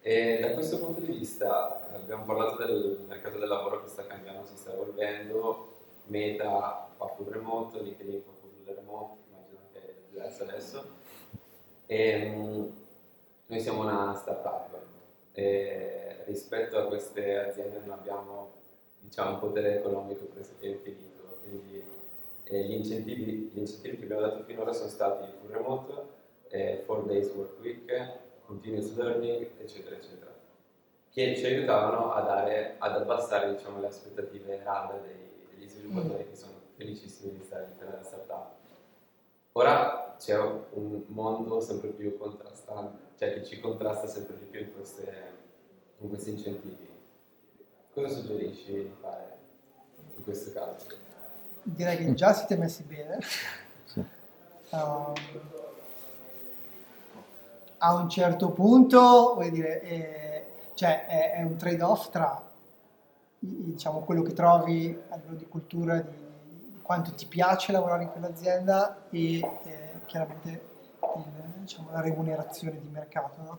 [0.00, 4.44] E da questo punto di vista abbiamo parlato del mercato del lavoro che sta cambiando,
[4.46, 5.68] si sta evolvendo,
[6.06, 10.84] Meta fa full remote, LinkedIn fa full remote, immagino che è diverso adesso.
[11.86, 12.72] E, mh,
[13.46, 14.70] noi siamo una startup
[15.32, 18.50] e rispetto a queste aziende non abbiamo
[19.00, 21.84] diciamo, un potere economico pressoché infinito, quindi
[22.44, 25.92] eh, gli, incentivi, gli, incentivi, che abbiamo dato finora sono stati full remote,
[26.48, 28.10] eh, 4 days work week,
[28.46, 30.32] continuous learning, eccetera, eccetera,
[31.10, 36.36] che ci aiutavano a dare, ad abbassare diciamo, le aspettative RAD dei, degli sviluppatori che
[36.36, 38.50] sono felicissimi di stare all'interno della startup.
[39.52, 44.74] Ora c'è un mondo sempre più contrastante, cioè che ci contrasta sempre di più in,
[44.74, 45.32] queste,
[45.98, 46.90] in questi incentivi.
[47.94, 49.38] Cosa suggerisci di fare
[50.16, 50.86] in questo caso?
[51.62, 53.20] Direi che già siete messi bene.
[54.70, 55.12] Um,
[57.78, 62.42] a un certo punto, vuol dire, è, cioè è, è un trade-off tra
[63.38, 69.04] diciamo, quello che trovi a livello di cultura, di, quanto ti piace lavorare in quell'azienda
[69.10, 70.70] e eh, chiaramente
[71.62, 73.42] diciamo, la remunerazione di mercato.
[73.42, 73.58] No?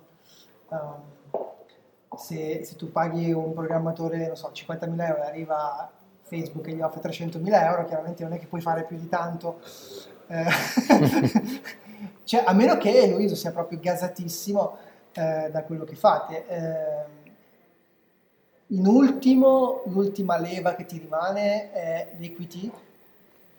[0.69, 5.91] Um, se, se, tu paghi un programmatore, non so, 50.000 euro e arriva
[6.21, 9.59] Facebook e gli offre 300.000 euro, chiaramente non è che puoi fare più di tanto.
[10.27, 10.45] Eh,
[12.23, 14.77] cioè, a meno che Luiso sia proprio gasatissimo
[15.13, 16.47] eh, da quello che fate.
[16.47, 17.21] Eh,
[18.67, 22.71] in ultimo, l'ultima leva che ti rimane è l'equity,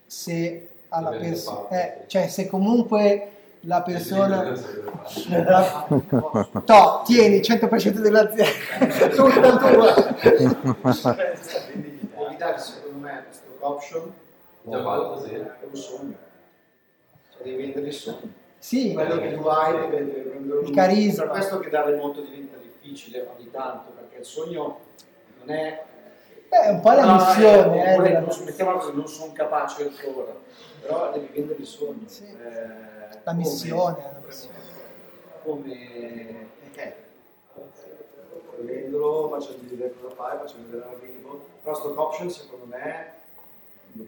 [0.07, 3.34] se alla persona, eh, cioè se comunque
[3.67, 4.53] la persona
[6.65, 8.53] to, tieni 100% dell'azienda.
[9.15, 10.19] Tutta tua.
[12.27, 14.13] Evitare secondo me stock option.
[14.65, 16.15] È un sogno.
[17.33, 18.33] Cioè devi vendere il sogno.
[18.59, 21.25] Sì, quello che tu hai deve, deve prendere il carisma.
[21.25, 24.79] Per questo che dare molto diventa difficile ogni tanto perché il sogno
[25.41, 25.85] non è
[26.49, 29.83] è un po' la no, missione eh, eh, non, non, mettiamola così, non sono capace
[29.83, 30.33] ancora
[30.81, 32.07] però devi vendere il sogno.
[32.07, 32.25] Sì.
[32.25, 34.57] eh, la missione, come, la missione.
[35.43, 36.53] come?
[36.75, 37.03] Eh,
[38.65, 43.13] vendolo faccio vedere cosa fai faccio vedere l'arrivo però stock option secondo me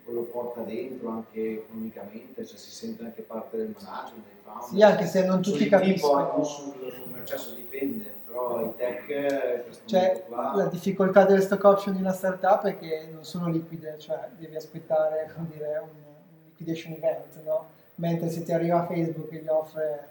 [0.07, 4.69] lo porta dentro anche economicamente cioè si sente anche parte del management dei founder.
[4.69, 6.43] Sì anche se non tutti capiscono.
[6.43, 10.57] sul, sul mercato dipende però i tech cioè qua...
[10.57, 14.57] la difficoltà delle stock option di una startup è che non sono liquide cioè devi
[14.57, 17.75] aspettare come dire, un, un liquidation event no?
[17.97, 20.09] Mentre se ti arriva Facebook e gli offre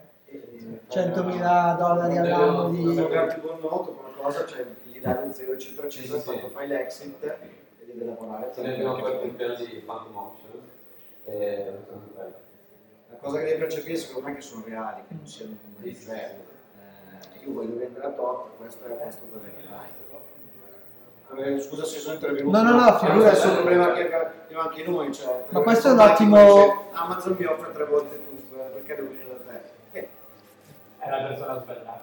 [0.90, 5.86] 100.000 dollari all'anno di per darti buon noto qualcosa cioè gli dai un 0 eccetera
[5.86, 8.50] eccetera quando fai l'exit e deve lavorare.
[8.52, 10.60] Se ne abbiamo fatto un piano di phantom option
[11.24, 11.72] e...
[13.08, 15.98] la cosa che devi percepire secondo me è che sono reali che non siano numeri
[15.98, 16.34] cioè
[17.46, 19.62] io voglio vendere a tot, questo è questo dove eh,
[21.60, 22.56] Scusa se sono intervenuto.
[22.56, 23.30] No, no, no, figura.
[23.30, 25.12] È un problema che abbiamo anche noi.
[25.12, 26.90] Cioè, Ma questo è un ottimo.
[26.92, 29.98] Amazon mi offre tre volte tu, perché devo venire da te?
[29.98, 30.08] Eh.
[30.98, 32.00] È la persona sbagliata.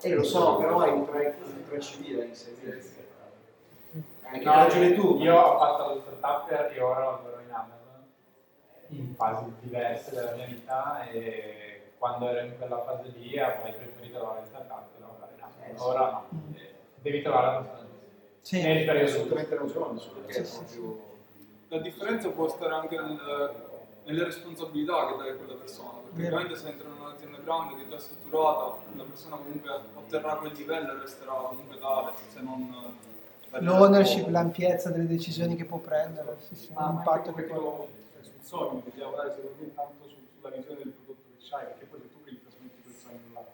[0.00, 1.36] Eh, lo so, però hai un tre,
[1.68, 3.02] tre civile in servizio.
[4.22, 5.18] Hai no, ragione tu.
[5.20, 7.82] Io ho fatto lo startup e ora lavoro in Amazon
[8.88, 14.18] in fasi diverse della mia vita e quando ero in quella fase lì avrei preferito
[14.18, 15.62] lavorare in startup che lavorare in Amazon.
[15.64, 16.24] Eh, Ora no,
[17.00, 17.93] devi trovare la persona giusta.
[18.44, 21.02] Sì, hai assolutamente ragione, perché sì, proprio...
[21.68, 23.54] La differenza può stare anche nel,
[24.04, 27.88] nelle responsabilità che dai quella persona, perché ovviamente se entra in un'azienda grande che è
[27.88, 32.96] già strutturata, la persona comunque otterrà quel livello e resterà comunque tale, se non...
[33.60, 37.88] L'ownership, l'ampiezza delle decisioni che può prendere, sì, sì, l'impatto che può...
[38.20, 42.10] Sul sogno, devi lavorare secondo me tanto sulla visione del prodotto c'hai, perché poi sei
[42.12, 43.44] tu che gli trasmetti quel sogno là.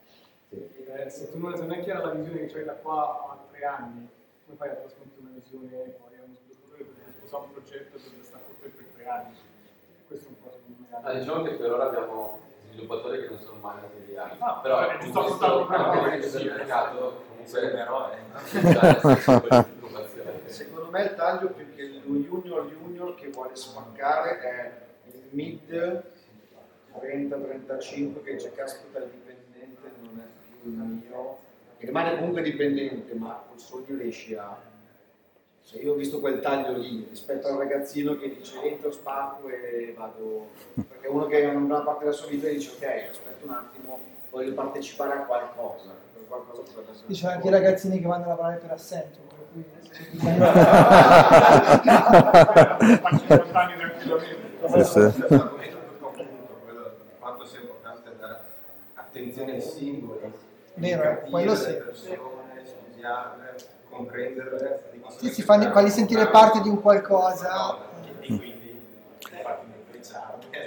[0.48, 0.84] Sì.
[0.84, 4.08] Eh, se tu non hai chiara la visione che c'hai da qua a tre anni,
[4.50, 7.96] come fai a trasmettere una visione poi a uno sviluppatore che deve sposare un progetto
[7.96, 9.34] che deve stare con te per tre anni?
[10.06, 10.96] Questo è un po' secondo me.
[11.02, 14.34] Ah, diciamo che per ora abbiamo sviluppatori che non sono mai nati di anni.
[14.38, 18.18] Ah, però è giusto il problema che sul mercato comunque però è
[20.46, 24.72] Secondo me il taglio più che lo junior junior che vuole spaccare è
[25.06, 26.02] il mid
[26.92, 30.26] 30-35 che dice caspita il dipendente non è
[30.60, 31.38] più il mio,
[31.86, 34.68] rimane comunque dipendente ma col sogno riesci a...
[35.62, 39.94] Se io ho visto quel taglio lì rispetto al ragazzino che dice entro, spacco e
[39.96, 40.48] vado...
[40.74, 43.98] perché uno che è una buona parte della sua vita dice ok aspetta un attimo,
[44.30, 46.62] voglio partecipare a qualcosa, per qualcosa
[47.06, 49.18] Dice anche i ragazzini che vanno a lavorare per assento,
[49.90, 50.04] Sì,
[54.84, 55.00] sì.
[57.18, 58.40] quanto sia importante dare
[58.94, 60.32] attenzione ai singoli,
[60.80, 61.72] Vero, eh, quello le sì.
[61.74, 63.56] persone, studiarle,
[63.90, 64.82] comprenderle,
[65.18, 67.76] Sì, si fanno, farli sentire parte di un qualcosa.
[68.02, 68.80] e quindi
[69.42, 69.68] farli.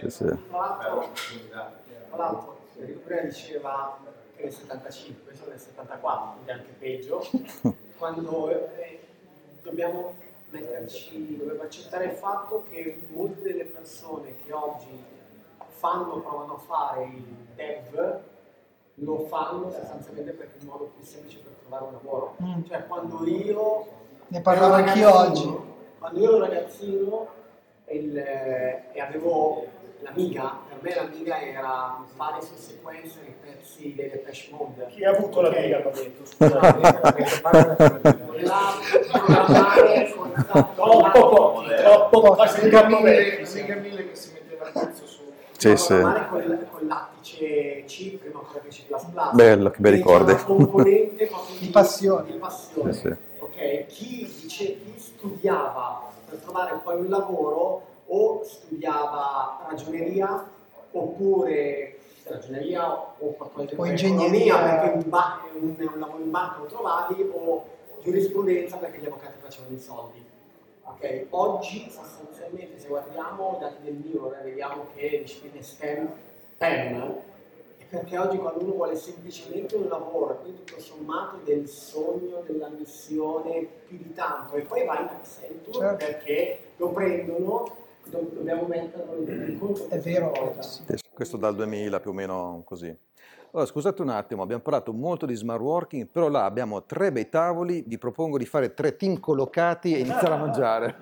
[0.01, 0.25] Sì, sì.
[0.49, 1.09] Tra l'altro,
[1.49, 3.97] tra l'altro, Enrico prima diceva
[4.35, 7.27] che nel 75, io sono nel 74, quindi anche peggio,
[7.97, 8.99] quando eh,
[9.63, 10.13] dobbiamo
[10.51, 15.03] metterci, dobbiamo accettare il fatto che molte delle persone che oggi
[15.69, 17.23] fanno, provano a fare il
[17.55, 18.21] dev,
[18.95, 22.35] lo fanno sostanzialmente perché è il modo più semplice per trovare un lavoro.
[22.41, 22.63] Mm.
[22.67, 23.85] Cioè quando io
[24.27, 25.55] Ne parlavo anch'io oggi.
[25.99, 27.27] Quando io ero ragazzino
[27.89, 29.65] il- eh, e avevo
[30.01, 34.87] l'Amiga, per me l'Amiga era fare su sequenza i pezzi delle Depeche Mode.
[34.89, 35.55] Chi ha avuto la Ok.
[35.57, 36.81] Amiga, hanno detto, scusate.
[40.75, 43.45] Troppo pochi, troppo quasi Amiga troppo mille, che
[44.15, 45.21] si metteva il pezzo su.
[45.57, 45.99] Sì, sì.
[45.99, 46.87] Con, con
[47.33, 48.83] lattice C, prima ancora che C++.
[49.33, 50.35] Bello, che bei ricordi.
[50.43, 52.31] componente proprio Di passione.
[52.31, 52.93] Di passione.
[52.93, 53.15] Sì, sì.
[53.39, 60.45] Ok, chi, dice, chi studiava per trovare poi un lavoro o studiava ragioneria
[60.91, 64.57] oppure ragioneria o qualcosa O di ingegneria.
[64.57, 67.65] perché un, ba- un, un lavoro in banca lo trovavi o
[68.01, 70.23] giurisprudenza perché gli avvocati facevano i soldi.
[70.85, 76.09] Ok, Oggi sostanzialmente se guardiamo i dati del Mirror e vediamo che discipline STEM,
[76.63, 77.15] PEM,
[77.77, 82.69] è perché oggi quando uno vuole semplicemente un lavoro, quindi tutto sommato del sogno, della
[82.69, 86.05] missione, più di tanto, e poi va in Accenture Certo.
[86.05, 89.89] perché lo prendono, do- dobbiamo metterlo in conto.
[89.89, 90.55] È vero.
[90.61, 90.83] Sì,
[91.13, 92.97] Questo dal 2000 più o meno così.
[93.51, 97.27] Allora, scusate un attimo, abbiamo parlato molto di smart working, però là abbiamo tre bei
[97.27, 100.95] tavoli, vi propongo di fare tre team collocati e iniziare a mangiare.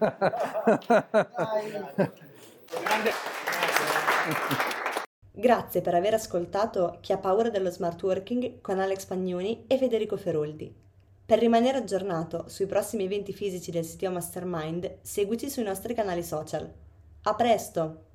[5.34, 10.18] Grazie per aver ascoltato Chi ha paura dello smart working con Alex Pagnoni e Federico
[10.18, 10.76] Feroldi.
[11.26, 16.70] Per rimanere aggiornato sui prossimi eventi fisici del CTO Mastermind, seguici sui nostri canali social.
[17.24, 18.10] A presto!